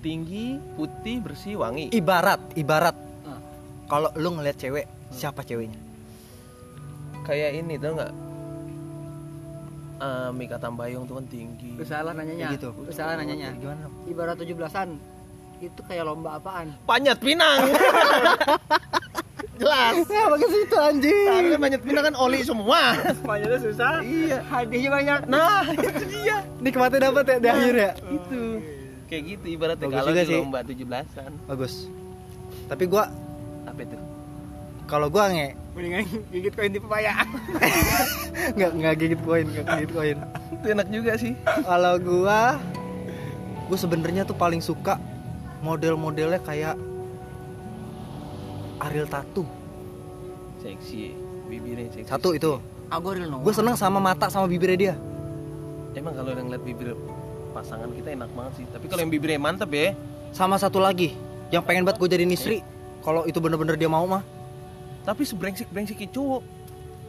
tinggi 0.00 0.56
putih 0.74 1.16
bersih 1.18 1.56
wangi 1.56 1.88
ibarat 1.90 2.40
ibarat 2.54 2.96
Ah. 3.22 3.36
kalau 3.86 4.08
lu 4.14 4.32
ngeliat 4.32 4.56
cewek 4.56 4.84
siapa 5.10 5.42
ceweknya 5.42 5.76
kayak 7.22 7.58
ini 7.58 7.76
tau 7.76 7.92
nggak 7.92 8.12
Ah, 10.00 10.28
Mika 10.30 10.56
Tambayong 10.56 11.04
tuh 11.04 11.14
kan 11.14 11.26
tinggi 11.26 11.76
Lu 11.76 11.84
salah 11.84 12.10
nanyanya. 12.10 12.56
Gitu. 12.56 12.72
Salah 12.88 13.14
nanyanya. 13.14 13.52
gimana? 13.54 13.84
Ibarat 14.04 14.36
17-an. 14.36 14.96
Itu 15.60 15.80
kayak 15.84 16.04
lomba 16.04 16.34
apaan? 16.34 16.72
panjat 16.82 17.20
pinang 17.20 17.68
jelas 19.60 20.08
ya 20.08 20.24
pakai 20.26 20.48
situ 20.48 20.76
anjing 20.78 21.26
tapi 21.28 21.60
panjat 21.60 21.82
pinang 21.84 22.00
kan 22.02 22.14
oli 22.16 22.40
semua 22.40 22.96
Panjatnya 23.28 23.60
susah. 23.60 24.00
iya 24.00 24.40
Hadiahnya 24.42 24.90
banyak. 24.90 25.18
nah 25.28 25.68
itu 25.68 25.84
dia 26.08 26.36
nikmatnya 26.58 27.00
dapat 27.06 27.24
ya 27.26 27.36
di 27.36 27.48
akhir 27.50 27.74
ya 27.76 27.90
itu 28.08 28.40
kayak 29.04 29.22
gitu 29.28 29.46
ibaratnya 29.52 29.86
kalau 29.86 30.12
di 30.16 30.32
lomba 30.32 30.58
17-an 30.64 31.30
bagus 31.44 31.74
tapi 32.66 32.88
gua 32.88 33.04
apa 33.62 33.80
itu 33.84 33.96
kalau 34.90 35.06
gua 35.06 35.30
nge 35.30 35.54
Mendingan 35.70 36.02
gigit 36.34 36.52
koin 36.58 36.74
di 36.74 36.82
pepaya. 36.82 37.22
nggak 38.58 38.70
nggak 38.74 38.94
gigit 38.98 39.20
koin 39.22 39.46
nggak 39.46 39.64
gigit 39.70 39.90
koin. 39.94 40.18
Itu 40.50 40.66
enak 40.66 40.88
juga 40.90 41.12
sih. 41.14 41.32
Kalau 41.46 41.94
gua 42.02 42.58
gua 43.70 43.78
sebenarnya 43.78 44.26
tuh 44.26 44.34
paling 44.34 44.58
suka 44.58 44.98
model-modelnya 45.62 46.42
kayak 46.42 46.74
Ariel 48.82 49.06
Tatum. 49.06 49.46
Seksi 50.58 51.14
bibirnya 51.46 51.86
seksi. 51.94 52.10
Satu 52.10 52.34
itu. 52.34 52.58
Aku 52.90 53.14
no. 53.14 53.38
gue 53.46 53.54
seneng 53.54 53.78
sama 53.78 54.02
mata 54.02 54.26
sama 54.26 54.50
bibirnya 54.50 54.78
dia. 54.90 54.94
Emang 55.94 56.10
kalau 56.10 56.34
yang 56.34 56.50
lihat 56.50 56.66
bibir 56.66 56.98
pasangan 57.54 57.86
kita 57.94 58.18
enak 58.18 58.30
banget 58.34 58.52
sih. 58.58 58.66
Tapi 58.66 58.90
kalau 58.90 59.06
yang 59.06 59.12
bibirnya 59.14 59.38
mantep 59.38 59.70
ya. 59.70 59.94
Sama 60.34 60.58
satu 60.58 60.82
lagi 60.82 61.14
yang 61.54 61.62
pengen 61.62 61.86
banget 61.86 62.02
gue 62.02 62.08
jadi 62.10 62.26
istri. 62.26 62.66
Kalau 63.06 63.22
itu 63.30 63.38
bener-bener 63.38 63.78
dia 63.78 63.86
mau 63.86 64.02
mah 64.10 64.39
tapi 65.00 65.22
sebrengsek 65.22 65.68
brengseknya 65.68 66.08
cowok 66.08 66.42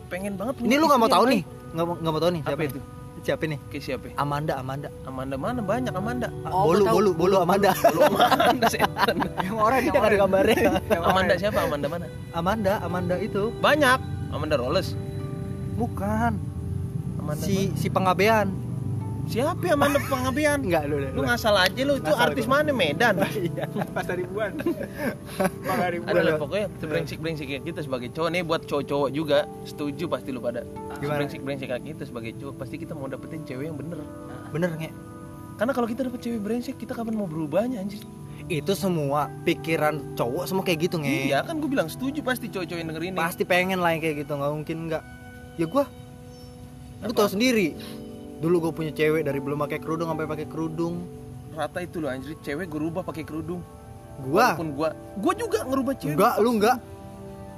pengen 0.07 0.35
banget 0.35 0.53
punya 0.55 0.67
ini 0.67 0.75
lu 0.75 0.85
nggak 0.85 0.99
mau 0.99 1.07
tahu 1.07 1.23
nih 1.25 1.41
nggak 1.71 1.85
mau 1.85 1.95
nggak 1.95 2.11
mau 2.11 2.19
tahu 2.19 2.31
nih 2.31 2.41
Apa 2.41 2.49
siapa 2.49 2.63
itu? 2.65 2.79
siapa 3.21 3.43
nih 3.45 3.59
Kayak 3.69 3.83
siapa? 3.85 4.05
Amanda 4.15 4.53
Amanda 4.57 4.89
Amanda 5.03 5.35
mana 5.37 5.61
banyak 5.61 5.93
Amanda. 5.93 6.27
Oh, 6.43 6.65
bolu 6.67 6.83
bolu 6.85 7.09
bolu 7.13 7.35
Amanda 7.37 7.69
Lu 7.93 8.01
Amanda 8.01 8.65
setan. 8.73 9.15
yang 9.39 9.55
orang 9.55 9.79
yang 9.79 9.93
yang 9.93 10.03
ada 10.03 10.17
gambarnya 10.17 10.57
Yang 10.83 11.03
Amanda 11.05 11.33
siapa? 11.37 11.59
Amanda 11.61 11.87
mana? 11.87 12.05
Amanda 12.31 12.73
Amanda 12.81 13.15
itu 13.15 13.53
Banyak. 13.57 13.99
Amanda 14.31 14.55
Rolles. 14.57 14.97
bukan 15.75 16.33
Amanda 17.17 17.43
si 17.43 17.69
mana? 17.69 17.77
si 17.77 17.87
pengabean 17.87 18.47
Siapa 19.27 19.63
ya 19.63 19.73
Amanda 19.73 20.01
Pengabean? 20.01 20.65
enggak 20.65 20.89
lu 20.89 20.97
Lu 21.11 21.21
ngasal 21.21 21.55
aja 21.55 21.81
lu 21.81 21.97
itu 21.97 22.11
artis 22.11 22.45
gua. 22.45 22.59
mana 22.59 22.71
Medan? 22.71 23.15
iya 23.37 23.65
pasar 23.91 24.17
ribuan 24.17 24.57
pasar 25.67 25.89
ribuan 25.93 26.11
Ada 26.11 26.35
pokoknya 26.35 26.67
sebrengsek-brengsek 26.79 27.45
kayak 27.45 27.63
kita 27.63 27.79
sebagai 27.81 28.09
cowok 28.11 28.29
nih 28.29 28.41
buat 28.41 28.61
cowok-cowok 28.65 29.09
juga 29.11 29.45
setuju 29.63 30.05
pasti 30.07 30.29
lu 30.29 30.39
pada. 30.39 30.65
Kayak 30.97 31.81
kita 31.83 32.03
sebagai 32.03 32.31
cowok 32.37 32.55
pasti 32.57 32.75
kita 32.77 32.93
mau 32.93 33.05
dapetin 33.05 33.41
cewek 33.43 33.65
yang 33.65 33.77
bener. 33.77 33.99
bener 34.49 34.71
nge 34.75 34.89
Karena 35.55 35.71
kalau 35.71 35.87
kita 35.87 36.01
dapet 36.03 36.19
cewek 36.19 36.41
brengsek 36.41 36.75
kita 36.75 36.91
kapan 36.91 37.13
mau 37.13 37.25
berubahnya 37.25 37.79
anjir? 37.79 38.01
itu 38.49 38.73
semua 38.73 39.31
pikiran 39.45 40.17
cowok 40.17 40.43
semua 40.43 40.63
kayak 40.65 40.89
gitu 40.89 40.99
nge 40.99 41.29
Iya 41.29 41.45
kan 41.45 41.61
gue 41.61 41.69
bilang 41.69 41.87
setuju 41.87 42.19
pasti 42.19 42.49
cowok-cowok 42.49 42.79
yang 42.81 42.89
denger 42.89 43.03
ini. 43.05 43.15
pasti 43.15 43.43
pengen 43.45 43.79
lah 43.79 43.93
yang 43.93 44.01
kayak 44.01 44.25
gitu 44.25 44.33
nggak 44.33 44.51
mungkin 44.51 44.77
nggak 44.89 45.03
ya 45.55 45.65
gua 45.69 45.85
lu 46.99 47.13
tau 47.13 47.29
sendiri 47.29 47.77
dulu 48.41 48.55
gue 48.67 48.71
punya 48.73 48.91
cewek 48.91 49.21
dari 49.21 49.37
belum 49.37 49.61
pakai 49.61 49.77
kerudung 49.77 50.09
sampai 50.09 50.25
pakai 50.25 50.47
kerudung. 50.49 51.05
Rata 51.53 51.79
itu 51.85 52.01
loh 52.01 52.09
anjir. 52.09 52.33
Cewek 52.41 52.65
gue 52.65 52.79
rubah 52.81 53.05
pakai 53.05 53.21
kerudung. 53.21 53.61
gua? 54.21 54.53
Walaupun 54.53 54.69
gua 54.75 54.89
gua 55.17 55.33
juga 55.33 55.59
ngerubah 55.65 55.93
cewek. 55.97 56.13
enggak 56.17 56.35
lu 56.41 56.49
enggak. 56.57 56.77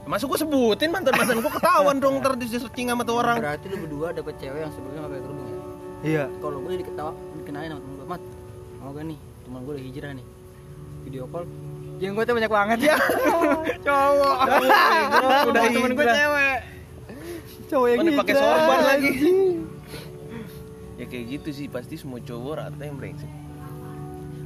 Masuk 0.03 0.35
gua 0.35 0.39
sebutin 0.43 0.89
mantan-mantan 0.91 1.39
gua 1.39 1.53
ketahuan 1.55 1.97
dong 1.97 2.19
ntar 2.19 2.35
di 2.35 2.45
searching 2.51 2.87
sama 2.91 3.03
tuh 3.07 3.19
orang. 3.19 3.39
berarti 3.39 3.65
lu 3.71 3.77
berdua 3.83 4.07
dapet 4.11 4.35
cewek 4.37 4.59
yang 4.63 4.71
sebelumnya 4.71 5.01
pakai 5.07 5.21
kerudung 5.23 5.47
ya? 5.47 5.59
Iya. 6.03 6.27
Kalau 6.43 6.59
gue 6.59 6.73
diketawa 6.83 7.11
dikenalin 7.39 7.69
sama 7.71 7.79
temen 7.79 7.95
gue 7.95 8.07
mat 8.11 8.21
mau 8.83 8.91
gak 8.91 9.05
nih? 9.07 9.19
Temen 9.47 9.59
gue 9.63 9.73
udah 9.73 9.85
hijrah 9.87 10.11
nih. 10.11 10.25
Video 11.07 11.23
call. 11.31 11.43
Jenggotnya 12.03 12.33
banyak 12.35 12.51
banget 12.51 12.79
ya. 12.91 12.95
Cowok. 13.87 14.37
Udah 15.47 15.63
temen 15.71 15.91
gue 15.95 16.03
hijrah. 16.03 16.15
cewek. 16.19 16.59
Cowok 17.71 17.87
Mana 17.95 18.11
pakai 18.19 18.35
sorban 18.35 18.79
lagi. 18.83 19.11
Ya 20.95 21.05
kayak 21.05 21.25
gitu 21.31 21.49
sih 21.51 21.67
pasti 21.67 21.95
semua 21.95 22.19
cowok 22.19 22.53
rata 22.55 22.81
yang 22.81 22.95
brengsek. 22.95 23.29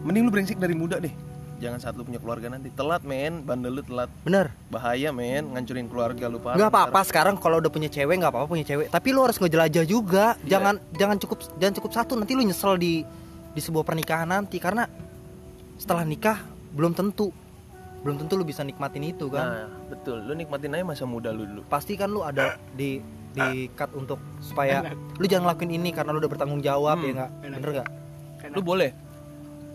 Mending 0.01 0.24
lu 0.24 0.32
brengsek 0.32 0.58
dari 0.58 0.72
muda 0.72 0.98
deh. 0.98 1.12
Jangan 1.58 1.82
saat 1.82 1.98
lu 1.98 2.06
punya 2.06 2.18
keluarga 2.18 2.48
nanti 2.48 2.70
telat 2.70 3.01
men, 3.01 3.42
bandel 3.42 3.74
lu 3.74 3.82
telat. 3.82 4.13
bener 4.22 4.54
Bahaya 4.68 5.10
men, 5.10 5.50
ngancurin 5.50 5.89
keluarga 5.89 6.25
lu 6.25 6.38
parah. 6.38 6.54
nggak 6.56 6.70
apa-apa 6.70 7.00
sekarang 7.04 7.34
kalau 7.36 7.58
udah 7.58 7.68
punya 7.68 7.89
cewek 7.89 8.13
nggak 8.16 8.30
apa-apa 8.30 8.46
punya 8.48 8.62
cewek 8.63 8.88
tapi 8.88 9.10
lu 9.10 9.25
harus 9.25 9.36
ngejelajah 9.36 9.84
juga 9.84 10.38
Iya. 10.38 10.54
jangan 10.54 10.75
jangan 10.94 11.18
cukup 11.18 11.38
jangan 11.58 11.74
cukup 11.75 11.92
satu 11.92 12.13
nanti 12.13 12.32
lu 12.32 12.42
nyesel 12.42 12.77
di 12.77 13.01
di 13.50 13.60
sebuah 13.60 13.82
pernikahan 13.84 14.30
nanti 14.30 14.58
karena 14.58 14.86
setelah 15.75 16.06
nikah 16.06 16.38
belum 16.72 16.94
tentu 16.94 17.34
belum 17.98 18.22
tentu 18.22 18.38
lu 18.38 18.46
bisa 18.46 18.62
nikmatin 18.62 19.01
itu 19.04 19.25
kan 19.27 19.46
Nah, 19.50 19.68
betul. 19.89 20.22
Lu 20.22 20.32
nikmatin 20.32 20.72
aja 20.72 20.86
masa 20.86 21.04
muda 21.04 21.34
lu 21.34 21.44
dulu. 21.44 21.62
pasti 21.66 21.98
kan 21.98 22.08
lu 22.08 22.22
ada 22.22 22.54
di 22.72 23.01
di 23.38 23.70
cut 23.72 23.91
untuk 23.94 24.17
supaya 24.39 24.82
lu 25.13 25.25
jangan 25.25 25.51
lakuin 25.51 25.72
ini 25.72 25.89
karena 25.89 26.10
lu 26.10 26.17
udah 26.17 26.27
bertanggung 26.27 26.60
jawab 26.60 26.98
Hmm, 26.98 27.06
ya 27.06 27.12
nggak 27.13 27.29
enak. 27.44 27.58
bener 27.58 27.72
nggak 27.74 27.89
Lu 28.50 28.62
boleh. 28.62 28.91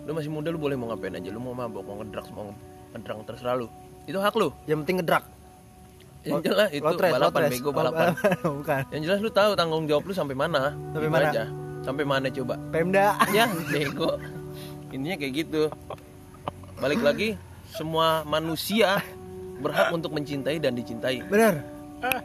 Lu 0.02 0.10
masih 0.12 0.28
muda 0.28 0.48
lu 0.48 0.58
boleh 0.58 0.74
mau 0.74 0.88
ngapain 0.88 1.14
aja. 1.14 1.28
Lu 1.28 1.38
mau 1.38 1.52
mabok, 1.52 1.82
mau 1.82 1.98
ngedrugs, 1.98 2.30
mau 2.30 2.50
ngedrang 2.90 3.22
terserah 3.22 3.54
lu. 3.54 3.66
Itu 4.02 4.18
hak 4.18 4.34
lu. 4.34 4.50
yang 4.64 4.82
penting 4.82 4.98
ngedrak 4.98 5.22
Yang 6.22 6.42
jelas 6.44 6.68
itu 6.70 6.82
Lotres, 6.82 7.10
balapan 7.10 7.30
lotres. 7.38 7.50
bego 7.52 7.68
Oh, 7.68 7.74
balapan. 7.74 8.06
bukan 8.58 8.82
Yang 8.90 9.02
jelas 9.06 9.18
lu 9.20 9.30
tahu 9.30 9.50
tanggung 9.54 9.84
jawab 9.86 10.02
lu 10.06 10.12
sampai 10.12 10.34
mana. 10.34 10.74
Sampai 10.90 11.10
mana? 11.10 11.28
aja. 11.28 11.44
Sampai 11.82 12.04
mana 12.04 12.26
coba? 12.28 12.54
Pemda 12.70 13.18
Ya, 13.36 13.46
bego. 13.68 14.18
Intinya 14.90 15.16
kayak 15.16 15.32
gitu. 15.36 15.62
Balik 16.78 16.98
lagi, 17.00 17.34
semua 17.68 18.22
manusia 18.22 19.02
berhak 19.58 19.90
untuk 19.90 20.10
mencintai 20.10 20.58
dan 20.58 20.74
dicintai. 20.74 21.22
bener 21.24 21.62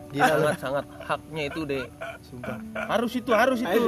gila 0.10 0.26
Sangat 0.28 0.56
sangat 0.60 0.86
haknya 1.02 1.44
itu 1.46 1.60
deh. 1.64 1.86
sumpah 2.22 2.58
Harus 2.92 3.12
itu, 3.14 3.32
harus 3.32 3.60
itu. 3.60 3.80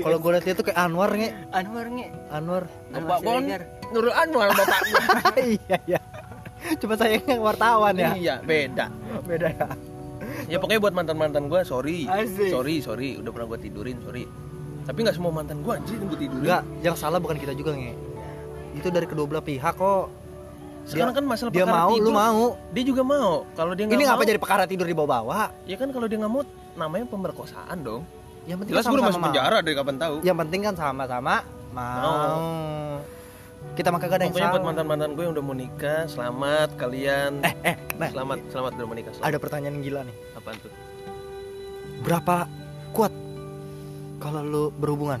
kalau 0.00 0.18
gue 0.18 0.30
liat 0.30 0.44
dia 0.44 0.54
tuh 0.54 0.64
kayak 0.64 0.78
Anwar 0.78 1.10
nge 1.10 1.30
Anwar 1.50 1.86
nge 1.88 2.06
Anwar 2.28 2.62
Bapak 2.88 3.18
Bon. 3.20 3.42
Nurul 3.88 4.12
Anwar 4.12 4.48
bapak. 4.50 4.80
iya 5.56 5.76
iya 5.86 6.00
cuma 6.76 6.94
sayangnya 6.94 7.38
wartawan 7.38 7.94
ya 7.94 8.12
Iya, 8.12 8.34
beda. 8.40 8.86
beda 9.22 9.48
ya 9.50 9.68
Ya 10.46 10.56
pokoknya 10.56 10.80
buat 10.80 10.94
mantan-mantan 10.94 11.44
gua 11.46 11.60
sorry. 11.60 12.04
Asik. 12.04 12.48
Sorry, 12.48 12.80
sorry 12.80 13.16
udah 13.16 13.28
pernah 13.28 13.48
gua 13.48 13.58
tidurin, 13.58 14.00
sorry. 14.00 14.24
Tapi 14.82 14.98
nggak 15.00 15.12
semua 15.12 15.28
mantan 15.30 15.60
gua 15.60 15.76
anjir 15.76 15.96
yang 15.96 16.06
gua 16.06 16.16
tidurin. 16.16 16.40
enggak 16.40 16.62
yang 16.80 16.94
salah 16.94 17.16
bukan 17.16 17.36
kita 17.36 17.52
juga 17.52 17.72
nge 17.72 17.92
itu 18.70 18.88
dari 18.88 19.04
kedua 19.04 19.24
belah 19.24 19.42
pihak 19.42 19.74
kok 19.74 20.06
Sekarang 20.88 21.12
Dia- 21.12 21.20
kan 21.20 21.24
masalah 21.28 21.50
dia 21.52 21.66
mau 21.68 21.90
tidur. 21.92 22.02
lu 22.02 22.10
mau 22.10 22.44
Dia 22.72 22.82
juga 22.82 23.02
mau. 23.04 23.32
Kalau 23.52 23.72
dia 23.72 23.84
nggak 23.84 23.94
ini 23.94 24.04
ngapa 24.04 24.22
jadi 24.24 24.40
perkara 24.40 24.64
tidur 24.64 24.86
di 24.88 24.96
bawah-bawah 24.96 25.52
Ya 25.68 25.76
kan 25.76 25.92
kalau 25.92 26.08
dia 26.08 26.16
nggak 26.16 26.32
mau 26.32 26.42
namanya 26.74 27.04
pemerkosaan 27.04 27.78
dong. 27.78 28.02
yang 28.44 28.56
penting 28.56 28.72
Jelas 28.72 28.80
kan 28.82 28.90
sama-sama 28.90 29.12
masuk 29.12 29.24
penjara 29.28 29.56
dari 29.60 29.74
kapan 29.76 29.96
tahu. 29.98 30.14
yang 30.24 30.36
penting 30.38 30.60
kan 30.62 30.74
sama-sama 30.74 31.34
mau 31.68 32.16
kita 33.74 33.92
mah 33.92 34.00
kagak 34.00 34.16
ada 34.16 34.24
yang 34.24 34.34
buat 34.50 34.64
mantan-mantan 34.64 35.12
gue 35.12 35.22
yang 35.22 35.34
udah 35.36 35.44
mau 35.44 35.52
nikah, 35.52 36.08
selamat 36.08 36.68
kalian. 36.74 37.44
eh 37.44 37.54
eh 37.62 37.76
nah 37.94 38.08
Selamat, 38.08 38.38
selamat 38.48 38.70
udah 38.72 38.86
mau 38.86 38.96
nikah. 38.96 39.12
Selamat. 39.12 39.28
ada 39.28 39.36
pertanyaan 39.36 39.74
yang 39.74 39.84
gila 39.84 40.00
nih 40.02 40.16
Apaan 40.32 40.56
tuh? 40.58 40.72
berapa 42.00 42.36
kuat 42.90 43.12
kalau 44.16 44.40
lu 44.40 44.64
berhubungan 44.72 45.20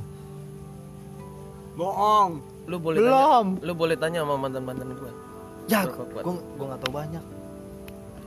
bohong 1.74 2.40
Lu 2.64 2.76
boleh 2.76 3.00
Belum. 3.00 3.46
tanya. 3.54 3.64
Lu 3.64 3.72
boleh 3.72 3.96
tanya 3.96 4.18
sama 4.22 4.36
mantan-mantan 4.38 4.92
gue. 4.92 5.12
Ya 5.68 5.84
gua 5.84 6.04
gua 6.56 6.66
nggak 6.66 6.80
tahu 6.82 6.92
banyak 6.92 7.24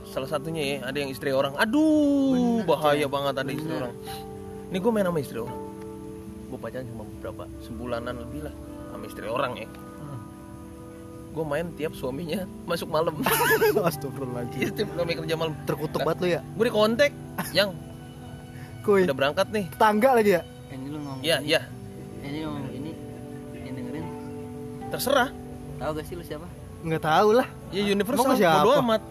Salah 0.04 0.28
satunya 0.28 0.60
ya, 0.60 0.76
ada 0.84 0.98
yang 0.98 1.08
istri 1.08 1.32
orang. 1.32 1.56
Aduh, 1.56 2.60
Bener, 2.60 2.68
bahaya 2.68 3.00
Cek. 3.00 3.08
banget 3.08 3.34
ada 3.34 3.48
istri 3.48 3.64
Bener. 3.66 3.80
orang. 3.80 3.94
Ini 4.68 4.76
gue 4.76 4.92
main 4.92 5.06
sama 5.06 5.18
istri 5.18 5.38
orang. 5.40 5.58
Gue 6.44 6.58
pacaran 6.60 6.84
cuma 6.84 7.02
beberapa 7.08 7.42
sebulanan 7.58 8.14
lebih 8.18 8.40
lah 8.44 8.52
sama 8.88 9.04
istri 9.04 9.24
orang 9.26 9.52
ya. 9.56 9.68
gue 11.32 11.44
main 11.46 11.64
tiap 11.72 11.92
suaminya 11.92 12.44
masuk 12.68 12.92
malam 12.92 13.16
Astagfirullahaladzim. 13.88 14.58
Iya, 14.58 14.68
tiap 14.74 14.88
suami 14.92 15.12
kerja 15.16 15.32
malam 15.32 15.56
Terkutuk 15.64 15.96
Nah. 15.96 16.04
banget 16.04 16.18
lu 16.20 16.28
ya. 16.28 16.40
gue 16.44 16.64
di 16.68 16.72
kontak 16.72 17.10
yang 17.50 17.70
Kuy. 18.84 19.08
udah 19.08 19.16
berangkat 19.16 19.48
nih 19.48 19.64
Tetangga 19.70 20.10
lagi 20.12 20.30
ya. 20.30 20.42
ini 20.68 20.86
lu 20.86 20.98
ngomong 21.00 21.24
iya 21.24 21.40
iya 21.40 21.60
ini 22.20 22.44
ngomong 22.44 22.68
ini 22.70 22.90
yang 23.56 23.74
dengerin 23.74 24.06
terserah 24.88 25.32
tahu 25.80 25.90
gak 25.94 26.04
sih 26.04 26.14
lu 26.14 26.24
siapa 26.28 26.44
Nggak 26.82 27.02
tahu 27.02 27.28
lah. 27.38 27.48
ya 27.72 27.82
universal 27.88 28.26
Emang 28.26 28.38
siapa? 28.38 28.62
bodo 28.66 28.72
amat. 28.82 29.02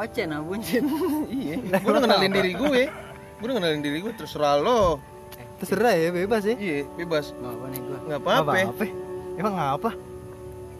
Ocen 0.00 0.28
ah 0.32 0.40
buncit 0.40 0.82
iya. 1.40 1.54
Gue 1.60 1.90
udah 1.92 2.02
kenalin 2.02 2.32
diri 2.32 2.52
gue. 2.56 2.82
Gue 3.40 3.44
udah 3.46 3.56
kenalin 3.60 3.80
diri 3.80 3.98
gue 4.00 4.12
terserah 4.16 4.56
lo. 4.60 4.98
Terserah 5.60 5.92
ya, 5.92 6.08
bebas 6.08 6.42
sih. 6.44 6.56
iya 6.56 6.88
bebas. 6.96 7.36
Gak 7.36 7.52
apa 7.52 7.64
nih 7.68 7.80
gua. 7.84 7.98
Nggak 8.08 8.20
apa-apa. 8.24 8.52
Apa? 8.64 8.84
Emang 9.36 9.54
apa? 9.56 9.90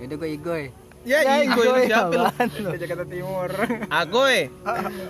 Yaudah 0.01 0.17
gue 0.17 0.31
Igoy. 0.35 0.65
Ya, 1.01 1.25
Igo 1.41 1.65
Igoy, 1.65 1.89
siapa 1.89 2.13
lo 2.13 2.25
apaan 2.29 2.49
lu? 2.61 2.69
Jakarta 2.77 3.05
Timur. 3.09 3.51
Agoy. 4.01 4.37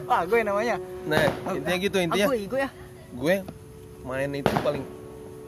Ah 0.07 0.23
gue 0.27 0.39
namanya. 0.43 0.77
Nah 1.07 1.23
intinya 1.55 1.79
gitu 1.79 1.97
intinya. 1.99 2.27
Aku 2.31 2.35
Igoy 2.35 2.61
ya. 2.63 2.71
Gue 3.15 3.35
main 4.03 4.31
itu 4.33 4.55
paling 4.63 4.83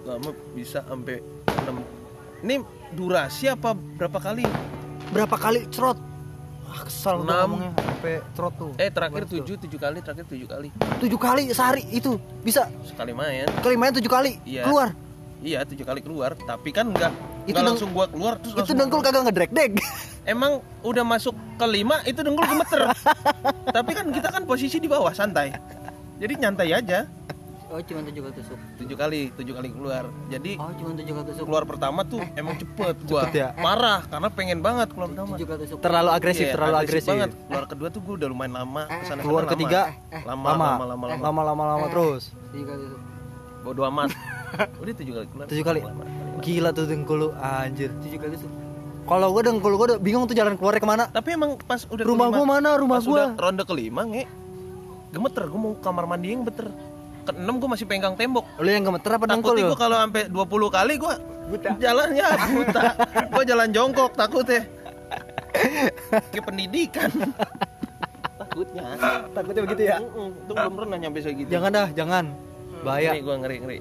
lama 0.03 0.31
bisa 0.53 0.83
sampai 0.83 1.23
6 1.63 1.79
ini 2.43 2.59
durasi 2.93 3.47
apa 3.49 3.71
berapa 3.73 4.19
kali 4.19 4.43
Berapa 5.13 5.37
kali 5.37 5.69
cerot? 5.69 5.99
Ah, 6.65 6.83
kesel 6.83 7.21
gua 7.21 7.25
Enam. 7.27 7.37
ngomongnya 7.53 7.71
sampai 7.77 8.13
cerot 8.33 8.55
tuh. 8.57 8.73
eh 8.75 8.89
terakhir. 8.89 9.23
7 9.29 9.45
7 9.45 9.77
kali 9.77 9.99
terakhir 10.01 10.25
7 10.25 10.49
kali 10.49 10.69
Tujuh 10.99 11.19
kali 11.21 11.43
sehari 11.53 11.85
itu 11.87 12.17
bisa 12.41 12.65
sekali 12.83 13.13
main 13.13 13.45
kali 13.61 13.77
main 13.77 13.93
tujuh 13.93 14.09
kali 14.09 14.41
Iya. 14.43 14.65
keluar. 14.65 14.89
iya 15.39 15.61
7 15.63 15.77
kali 15.79 16.01
keluar 16.01 16.33
tapi 16.39 16.73
kan 16.73 16.89
enggak 16.89 17.13
Itu 17.45 17.53
deng- 17.55 17.69
langsung 17.69 17.93
gua 17.93 18.09
keluar 18.09 18.41
terus 18.41 18.57
Itu 18.57 18.73
dengkul 18.73 18.99
kagak 18.99 19.21
ngedrek 19.23 19.53
deg. 19.53 19.77
emang 20.25 20.65
udah 20.81 21.05
masuk 21.05 21.37
ke 21.55 21.67
lima 21.67 22.01
itu 22.03 22.19
dengkul 22.19 22.47
gemeter 22.47 22.89
tapi 23.77 23.91
kan 23.93 24.07
kita 24.09 24.29
kan 24.31 24.43
posisi 24.43 24.79
di 24.79 24.87
bawah 24.87 25.13
santai 25.13 25.53
jadi 26.17 26.33
nyantai 26.39 26.73
aja 26.73 27.05
Oh 27.73 27.81
cuma 27.81 28.05
tujuh 28.05 28.21
kali 28.21 28.35
tusuk. 28.37 28.59
Tujuh 28.77 28.97
kali 28.97 29.21
tujuh 29.33 29.55
kali 29.57 29.69
keluar. 29.73 30.05
Jadi 30.29 30.61
Oh 30.61 30.69
cuma 30.77 30.93
tujuh 30.93 31.13
kali 31.17 31.27
tusuk. 31.27 31.45
keluar 31.49 31.65
pertama 31.65 32.05
tuh 32.05 32.21
emang 32.37 32.53
cepet. 32.55 32.97
gua 33.03 33.25
Cepet 33.25 33.33
ya? 33.35 33.49
parah 33.57 34.05
karena 34.05 34.29
pengen 34.29 34.59
banget 34.61 34.93
keluar 34.93 35.09
pertama. 35.09 35.33
Tujuh 35.35 35.47
kali 35.49 35.59
tusuk. 35.65 35.79
Terlalu 35.81 36.11
agresif, 36.13 36.45
Iya, 36.45 36.53
terlalu 36.53 36.77
agresif. 36.79 37.09
banget. 37.09 37.31
Keluar 37.33 37.65
kedua 37.65 37.89
tuh 37.89 38.01
gua 38.05 38.15
udah 38.21 38.29
lumayan 38.29 38.53
lama. 38.55 38.83
Ke 38.87 39.05
sana 39.09 39.21
Keluar 39.25 39.45
ketiga? 39.49 39.81
Lama 40.23 40.47
lama, 40.47 40.53
lama 40.53 40.85
lama 40.85 41.05
lama, 41.09 41.23
lama 41.25 41.43
lama 41.43 41.63
lama 41.67 41.87
terus. 41.89 42.23
Tujuh 42.53 42.67
kali 42.69 42.81
tusuk. 42.85 43.01
Bodo 43.63 43.83
amat. 43.89 44.11
Udah 44.85 44.93
tujuh 44.93 45.13
kali 45.15 45.27
keluar. 45.33 45.47
Tujuh 45.49 45.65
kali. 45.65 45.81
Gila 46.39 46.71
tuh 46.71 46.85
dengkul 46.85 47.17
lu 47.17 47.29
anjir. 47.35 47.89
Tujuh 48.05 48.21
kali 48.21 48.37
tusuk. 48.37 48.53
Kalau 49.03 49.33
gua 49.33 49.43
dengkul 49.43 49.73
gua 49.75 49.87
udah 49.89 49.99
bingung 49.99 50.29
tuh 50.29 50.37
jalan 50.37 50.55
keluarnya 50.55 50.79
ke 50.79 50.87
mana. 50.87 51.05
tapi 51.09 51.33
emang 51.33 51.57
pas 51.59 51.89
udah 51.89 52.05
Rumah 52.05 52.29
gua 52.29 52.45
mana? 52.47 52.77
Rumah 52.77 53.01
udah 53.01 53.29
ronde 53.35 53.65
kelima 53.65 54.05
nge 54.05 54.29
gemeter. 55.09 55.49
Gua 55.49 55.59
mau 55.59 55.73
kamar 55.75 56.05
mandi 56.05 56.29
yang 56.29 56.45
beter 56.45 56.69
keenam 57.27 57.55
gua 57.59 57.69
masih 57.75 57.87
pegang 57.87 58.15
tembok. 58.19 58.45
Lu 58.59 58.71
yang 58.71 58.85
gemeter 58.87 59.11
apa 59.15 59.25
dengkul 59.31 59.55
takutnya 59.55 59.71
gua 59.71 59.79
kalau 59.79 59.97
sampai 60.03 60.23
20 60.29 60.77
kali 60.77 60.95
gua 60.99 61.15
jalannya 61.61 62.27
buta. 62.55 62.83
Gua 63.33 63.45
jalan 63.45 63.69
jongkok 63.75 64.13
takutnya. 64.15 64.63
Kayak 66.33 66.45
pendidikan. 66.49 67.11
Takutnya. 68.39 68.85
Takutnya 69.33 69.63
begitu 69.67 69.83
ya. 69.85 69.97
Itu 70.01 70.53
belum 70.53 70.75
pernah 70.77 70.97
nyampe 70.97 71.19
segitu. 71.21 71.49
Jangan 71.51 71.71
dah, 71.73 71.89
jangan. 71.93 72.25
Bahaya. 72.83 73.15
ngeri 73.15 73.23
gua 73.23 73.37
ngeri 73.39 73.57
ngeri. 73.63 73.79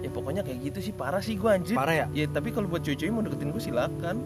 Ya 0.00 0.10
pokoknya 0.10 0.42
kayak 0.42 0.58
gitu 0.70 0.78
sih 0.90 0.92
parah 0.94 1.22
sih 1.22 1.38
gua 1.38 1.54
anjir. 1.54 1.76
Parah 1.78 1.94
ya? 1.94 2.06
ya 2.10 2.26
tapi 2.30 2.50
kalau 2.50 2.66
buat 2.66 2.82
cewek 2.82 3.10
mau 3.12 3.22
deketin 3.22 3.54
gua 3.54 3.62
silakan. 3.62 4.16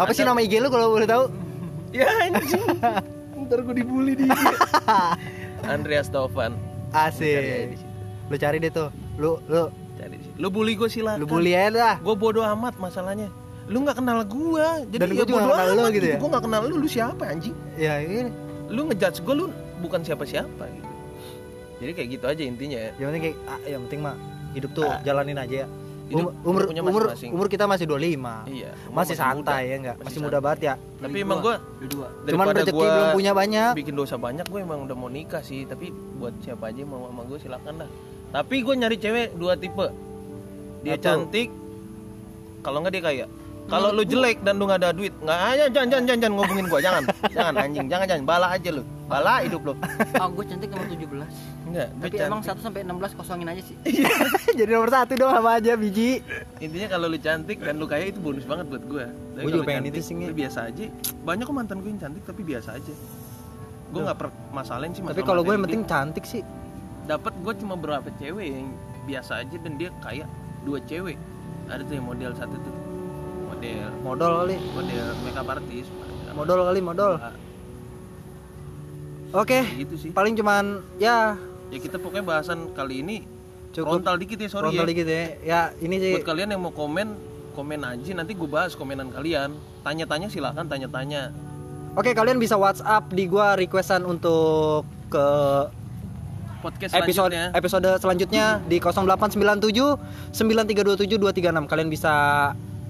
Apa 0.00 0.12
sih 0.16 0.24
nama 0.24 0.40
IG 0.40 0.56
lu 0.62 0.72
kalau 0.72 0.96
boleh 0.96 1.08
tahu? 1.08 1.24
ya 1.96 2.08
anjing. 2.28 2.64
Ntar 3.44 3.58
gua 3.66 3.74
dibully 3.76 4.14
di 4.16 4.24
IG. 4.24 4.44
Andreas 5.68 6.08
Taufan 6.08 6.69
Asik. 6.92 7.78
Lu 8.26 8.36
cari 8.36 8.56
deh 8.58 8.68
tuh. 8.68 8.88
Lu 9.16 9.38
lu 9.44 9.68
Cari 9.94 10.16
di 10.16 10.24
situ. 10.24 10.36
lu 10.36 10.48
bully 10.48 10.72
gua 10.74 10.88
silakan 10.88 11.20
lu 11.20 11.26
bully 11.26 11.52
aja 11.52 11.68
dah. 11.70 11.96
gue 12.00 12.14
bodoh 12.14 12.40
amat 12.42 12.72
masalahnya 12.76 13.28
lu 13.66 13.84
nggak 13.84 13.96
kenal 13.96 14.24
gua 14.24 14.80
jadi 14.82 14.96
Dan 14.98 15.08
ya 15.08 15.14
juga 15.14 15.24
bodoh 15.30 15.48
kenal 15.50 15.66
lu 15.68 15.76
amat 15.78 15.92
gitu 15.92 16.06
ya? 16.06 16.16
gue 16.16 16.28
nggak 16.30 16.44
kenal 16.48 16.60
lu 16.62 16.74
lu 16.74 16.88
siapa 16.88 17.22
anjing 17.26 17.56
Ya 17.76 17.92
ini. 18.00 18.32
lu 18.66 18.88
ngejudge 18.88 19.20
gue 19.20 19.34
lu 19.36 19.46
bukan 19.78 20.00
siapa 20.00 20.24
siapa 20.24 20.64
gitu 20.66 20.88
jadi 21.76 21.92
kayak 21.92 22.08
gitu 22.10 22.24
aja 22.26 22.42
intinya 22.42 22.78
ya 22.78 22.90
Yang 22.96 23.06
penting 23.06 23.22
kayak 23.22 23.36
ah, 23.46 23.60
yang 23.62 23.80
penting 23.84 24.00
mah 24.00 24.16
hidup 24.50 24.70
tuh 24.72 24.88
jalanin 25.02 25.36
aja 25.36 25.54
ya. 25.54 25.66
Hidup- 26.10 26.34
Um- 26.34 26.42
umur 26.44 26.62
punya 26.66 26.82
umur 26.82 27.02
masing-masing. 27.06 27.30
umur 27.30 27.46
kita 27.46 27.64
masih 27.64 27.86
25. 27.86 28.42
iya 28.48 28.74
Masih 28.90 29.14
umur 29.14 29.14
muda. 29.14 29.14
santai 29.14 29.62
ya 29.62 29.76
enggak? 29.76 29.94
Masih 29.94 30.02
Masih 30.02 30.10
santai. 30.12 30.26
muda 30.26 30.38
banget 30.42 30.60
ya. 30.60 30.74
tapi 30.98 31.16
emang 31.16 31.38
dua 31.40 31.54
Cuman 32.26 32.46
rezeki 32.52 32.82
belum 32.84 33.08
punya 33.12 33.32
banyak. 33.32 33.72
bikin 33.72 33.94
dosa 33.94 34.14
banyak 34.16 34.44
gue 34.44 34.60
emang 34.60 34.78
udah 34.84 34.96
mau 34.96 35.08
nikah 35.08 35.40
sih 35.40 35.62
tapi 35.64 35.88
buat 36.16 36.34
siapa 36.40 36.68
aja 36.68 36.82
mau 36.82 37.06
sama 37.06 37.22
gue 37.24 37.38
silakan 37.38 37.74
dah 37.78 37.90
tapi 38.30 38.56
gue 38.60 38.74
nyari 38.76 38.96
cewek 38.96 39.34
dua 39.34 39.54
tipe 39.54 39.86
dia 40.80 40.94
Apa? 40.94 41.02
cantik 41.02 41.48
kalau 42.60 42.78
nggak 42.80 42.92
dia 42.92 43.02
kaya 43.02 43.26
kalau 43.66 43.88
lu 43.90 44.02
jelek 44.02 44.38
dan 44.40 44.54
lu 44.54 44.64
nggak 44.64 44.78
ada 44.78 44.90
duit 44.90 45.14
nggak 45.16 45.38
aja 45.46 45.64
jangan 45.68 45.88
jangan 45.88 46.04
jangan, 46.04 46.20
jangan 46.20 46.34
ngomongin 46.36 46.66
gue 46.66 46.80
jangan 46.80 47.02
jangan 47.28 47.54
anjing 47.56 47.86
jangan 47.86 48.06
jangan 48.06 48.24
bala 48.24 48.46
aja 48.50 48.70
lu 48.70 48.82
bala 49.10 49.42
hidup 49.42 49.60
lu. 49.66 49.74
Oh 50.22 50.28
gue 50.30 50.44
cantik 50.46 50.70
nomor 50.70 50.86
17 50.86 51.02
enggak 51.70 51.88
gue 51.90 52.06
Tapi 52.06 52.16
emang 52.22 52.40
1 52.46 52.62
sampai 52.62 52.80
16 52.86 53.18
kosongin 53.18 53.48
aja 53.50 53.62
sih. 53.66 53.76
Jadi 54.58 54.70
nomor 54.70 54.90
satu 54.94 55.12
dong 55.18 55.32
apa 55.34 55.58
aja 55.58 55.74
biji. 55.74 56.22
intinya 56.62 56.88
kalau 56.94 57.10
lu 57.10 57.18
cantik 57.18 57.58
dan 57.58 57.82
lu 57.82 57.90
kaya 57.90 58.14
itu 58.14 58.22
bonus 58.22 58.46
banget 58.46 58.70
buat 58.70 58.84
gue 58.86 59.04
Tapi 59.10 59.42
Gua 59.42 59.50
juga 59.50 59.64
pengen 59.66 59.82
cantik, 59.90 59.98
itu 59.98 60.00
sih, 60.06 60.14
lu 60.14 60.34
biasa 60.36 60.58
aja. 60.70 60.84
Banyak 61.26 61.44
kok 61.44 61.56
mantan 61.58 61.76
gue 61.82 61.90
yang 61.90 62.00
cantik 62.00 62.22
tapi 62.22 62.42
biasa 62.46 62.68
aja. 62.78 62.94
Gue 63.90 64.00
nggak 64.06 64.18
permasalahin 64.22 64.92
sih 64.94 65.02
Tapi 65.02 65.22
kalau 65.26 65.42
gue 65.42 65.52
yang 65.58 65.64
penting 65.66 65.82
cantik 65.82 66.24
sih. 66.24 66.42
dapat 67.10 67.34
gue 67.42 67.54
cuma 67.58 67.74
berapa 67.74 68.06
cewek 68.22 68.46
yang 68.46 68.70
biasa 69.10 69.42
aja 69.42 69.56
dan 69.58 69.72
dia 69.74 69.90
kaya. 69.98 70.30
Dua 70.62 70.78
cewek. 70.86 71.18
Ada 71.66 71.82
tuh 71.82 71.94
yang 71.98 72.06
model 72.06 72.30
satu 72.38 72.54
tuh. 72.54 72.74
Model. 73.50 73.88
Modal 74.06 74.32
kali. 74.46 74.56
model 74.70 75.06
makeup 75.26 75.48
artist. 75.50 75.90
Modal 76.30 76.58
kali 76.70 76.78
modal. 76.78 77.12
Oke, 79.30 79.62
Kayak 79.62 79.78
gitu 79.86 79.94
sih. 79.96 80.10
paling 80.10 80.34
cuman 80.34 80.82
ya. 80.98 81.38
Ya 81.70 81.78
kita 81.78 82.02
pokoknya 82.02 82.26
bahasan 82.26 82.74
kali 82.74 83.06
ini 83.06 83.16
cukup. 83.70 84.02
frontal 84.02 84.18
dikit 84.18 84.42
ya 84.42 84.48
sorry 84.50 84.74
frontal 84.74 84.86
ya. 84.86 84.90
dikit 84.90 85.06
ya. 85.06 85.22
Ya 85.46 85.60
ini 85.78 85.96
sih. 86.02 86.12
Buat 86.18 86.26
kalian 86.26 86.48
yang 86.50 86.62
mau 86.62 86.74
komen 86.74 87.14
komen 87.54 87.80
aja 87.82 88.10
nanti 88.14 88.34
gue 88.34 88.48
bahas 88.50 88.74
komenan 88.74 89.14
kalian. 89.14 89.54
Tanya-tanya 89.86 90.26
silakan 90.26 90.66
tanya-tanya. 90.66 91.30
Oke, 91.98 92.14
kalian 92.14 92.38
bisa 92.38 92.54
WhatsApp 92.54 93.10
di 93.10 93.26
gua 93.26 93.58
requestan 93.58 94.06
untuk 94.06 94.86
ke 95.10 95.26
podcast 96.62 96.94
episode 96.94 97.34
selanjutnya. 97.34 97.50
episode 97.50 97.88
selanjutnya 97.98 98.44
di 98.70 98.78
0897 98.78 99.98
9327 100.30 101.18
236. 101.18 101.66
Kalian 101.66 101.88
bisa 101.90 102.14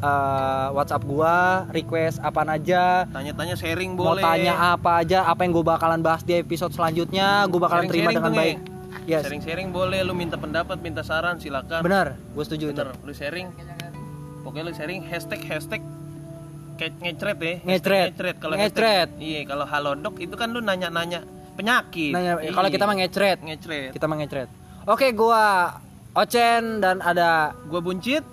eh, 0.00 0.66
WhatsApp 0.72 1.04
gua, 1.04 1.68
request 1.68 2.18
apaan 2.18 2.48
aja, 2.48 3.04
tanya-tanya 3.06 3.54
sharing 3.54 3.94
mau 3.94 4.12
boleh 4.12 4.22
tanya 4.22 4.74
apa 4.74 5.00
aja, 5.00 5.24
apa 5.24 5.44
yang 5.44 5.52
gue 5.52 5.62
bakalan 5.62 6.00
bahas 6.00 6.20
di 6.20 6.34
episode 6.34 6.72
selanjutnya, 6.72 7.44
gue 7.46 7.56
bakalan 7.56 7.84
terima 7.84 8.08
Sharing-sharing 8.08 8.16
dengan 8.16 8.32
baik. 8.34 8.56
Nge. 8.58 8.78
Yes, 9.06 9.22
sharing-sharing 9.22 9.68
boleh 9.70 10.02
lu 10.02 10.12
minta 10.12 10.34
pendapat 10.34 10.76
minta 10.78 11.00
saran 11.00 11.38
silakan 11.38 11.80
benar, 11.80 12.18
gue 12.18 12.42
setuju 12.42 12.64
itu. 12.68 12.74
bener 12.74 12.90
lu 13.00 13.12
sharing 13.12 13.48
pokoknya 14.40 14.64
lu 14.66 14.72
sharing 14.72 15.00
hashtag 15.04 15.40
hashtag 15.42 15.82
ngecret 16.76 17.36
ya 17.36 17.54
Ngecret. 17.60 18.06
ngecret 18.16 18.36
kalau 18.40 18.54
Ngecret. 18.56 19.08
iya 19.20 19.44
kalau 19.44 19.68
halodoc 19.68 20.16
itu 20.16 20.32
kan 20.32 20.48
lu 20.48 20.58
nanya-nanya 20.58 21.20
penyakit 21.52 22.10
Nanya, 22.10 22.40
Iya. 22.40 22.50
kalau 22.50 22.68
kita 22.68 22.84
mah 22.84 22.96
ngecret, 22.96 23.38
ngecret 23.40 23.90
kita 23.92 24.06
mah 24.08 24.16
ngecret. 24.16 24.48
Oke, 24.88 25.12
gua 25.12 25.76
Ocen 26.16 26.80
dan 26.80 26.98
ada 26.98 27.52
gua 27.68 27.78
buncit 27.78 28.24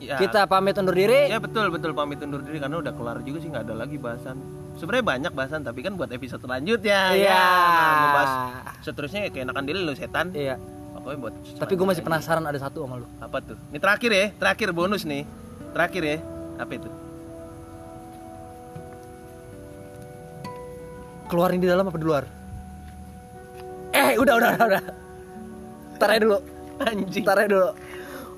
ya, 0.00 0.16
kita 0.16 0.48
pamit 0.48 0.74
undur 0.74 0.96
diri. 0.96 1.28
ya 1.28 1.38
betul 1.38 1.68
betul 1.68 1.92
pamit 1.92 2.18
undur 2.18 2.40
diri 2.40 2.58
karena 2.58 2.80
udah 2.80 2.92
kelar 2.96 3.18
juga 3.22 3.38
sih 3.38 3.48
nggak 3.52 3.64
ada 3.68 3.74
lagi 3.76 3.96
bahasan 4.00 4.36
sebenarnya 4.74 5.04
banyak 5.06 5.32
bahasan 5.36 5.60
tapi 5.60 5.84
kan 5.84 5.94
buat 5.94 6.08
episode 6.08 6.40
selanjutnya 6.40 7.12
Iya. 7.12 7.28
ya 7.28 7.44
nah, 7.44 7.94
ngebahas 8.00 8.32
seterusnya 8.80 9.20
ya 9.28 9.30
keenakan 9.30 9.64
diri 9.68 9.78
lu 9.84 9.92
setan 9.92 10.32
Iya. 10.32 10.56
pokoknya 10.96 11.18
buat 11.20 11.34
Tapi 11.60 11.72
gue 11.76 11.86
masih 11.86 12.02
penasaran 12.02 12.44
ada 12.44 12.58
satu 12.58 12.84
sama 12.88 13.00
lu. 13.00 13.06
apa 13.20 13.36
tuh 13.44 13.56
ini 13.70 13.78
terakhir 13.78 14.10
ya 14.10 14.26
terakhir 14.36 14.68
bonus 14.72 15.04
nih 15.04 15.22
terakhir 15.72 16.02
ya 16.02 16.16
apa 16.56 16.72
itu 16.74 16.90
Keluarin 21.30 21.62
di 21.62 21.70
dalam 21.70 21.86
apa 21.86 21.94
di 21.94 22.02
luar? 22.02 22.26
Eh, 23.94 24.18
udah, 24.18 24.34
udah, 24.34 24.50
udah, 24.50 24.66
udah. 24.66 24.82
Aja 26.02 26.18
dulu. 26.18 26.38
anjing 26.82 27.22
aja 27.22 27.46
dulu. 27.46 27.70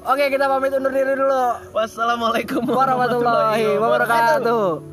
Oke, 0.03 0.35
kita 0.35 0.51
pamit 0.51 0.75
undur 0.75 0.91
diri 0.91 1.15
dulu. 1.15 1.45
wassalamualaikum 1.71 2.67
Warahmatullahi 2.67 3.79
wabarakatuh. 3.79 4.92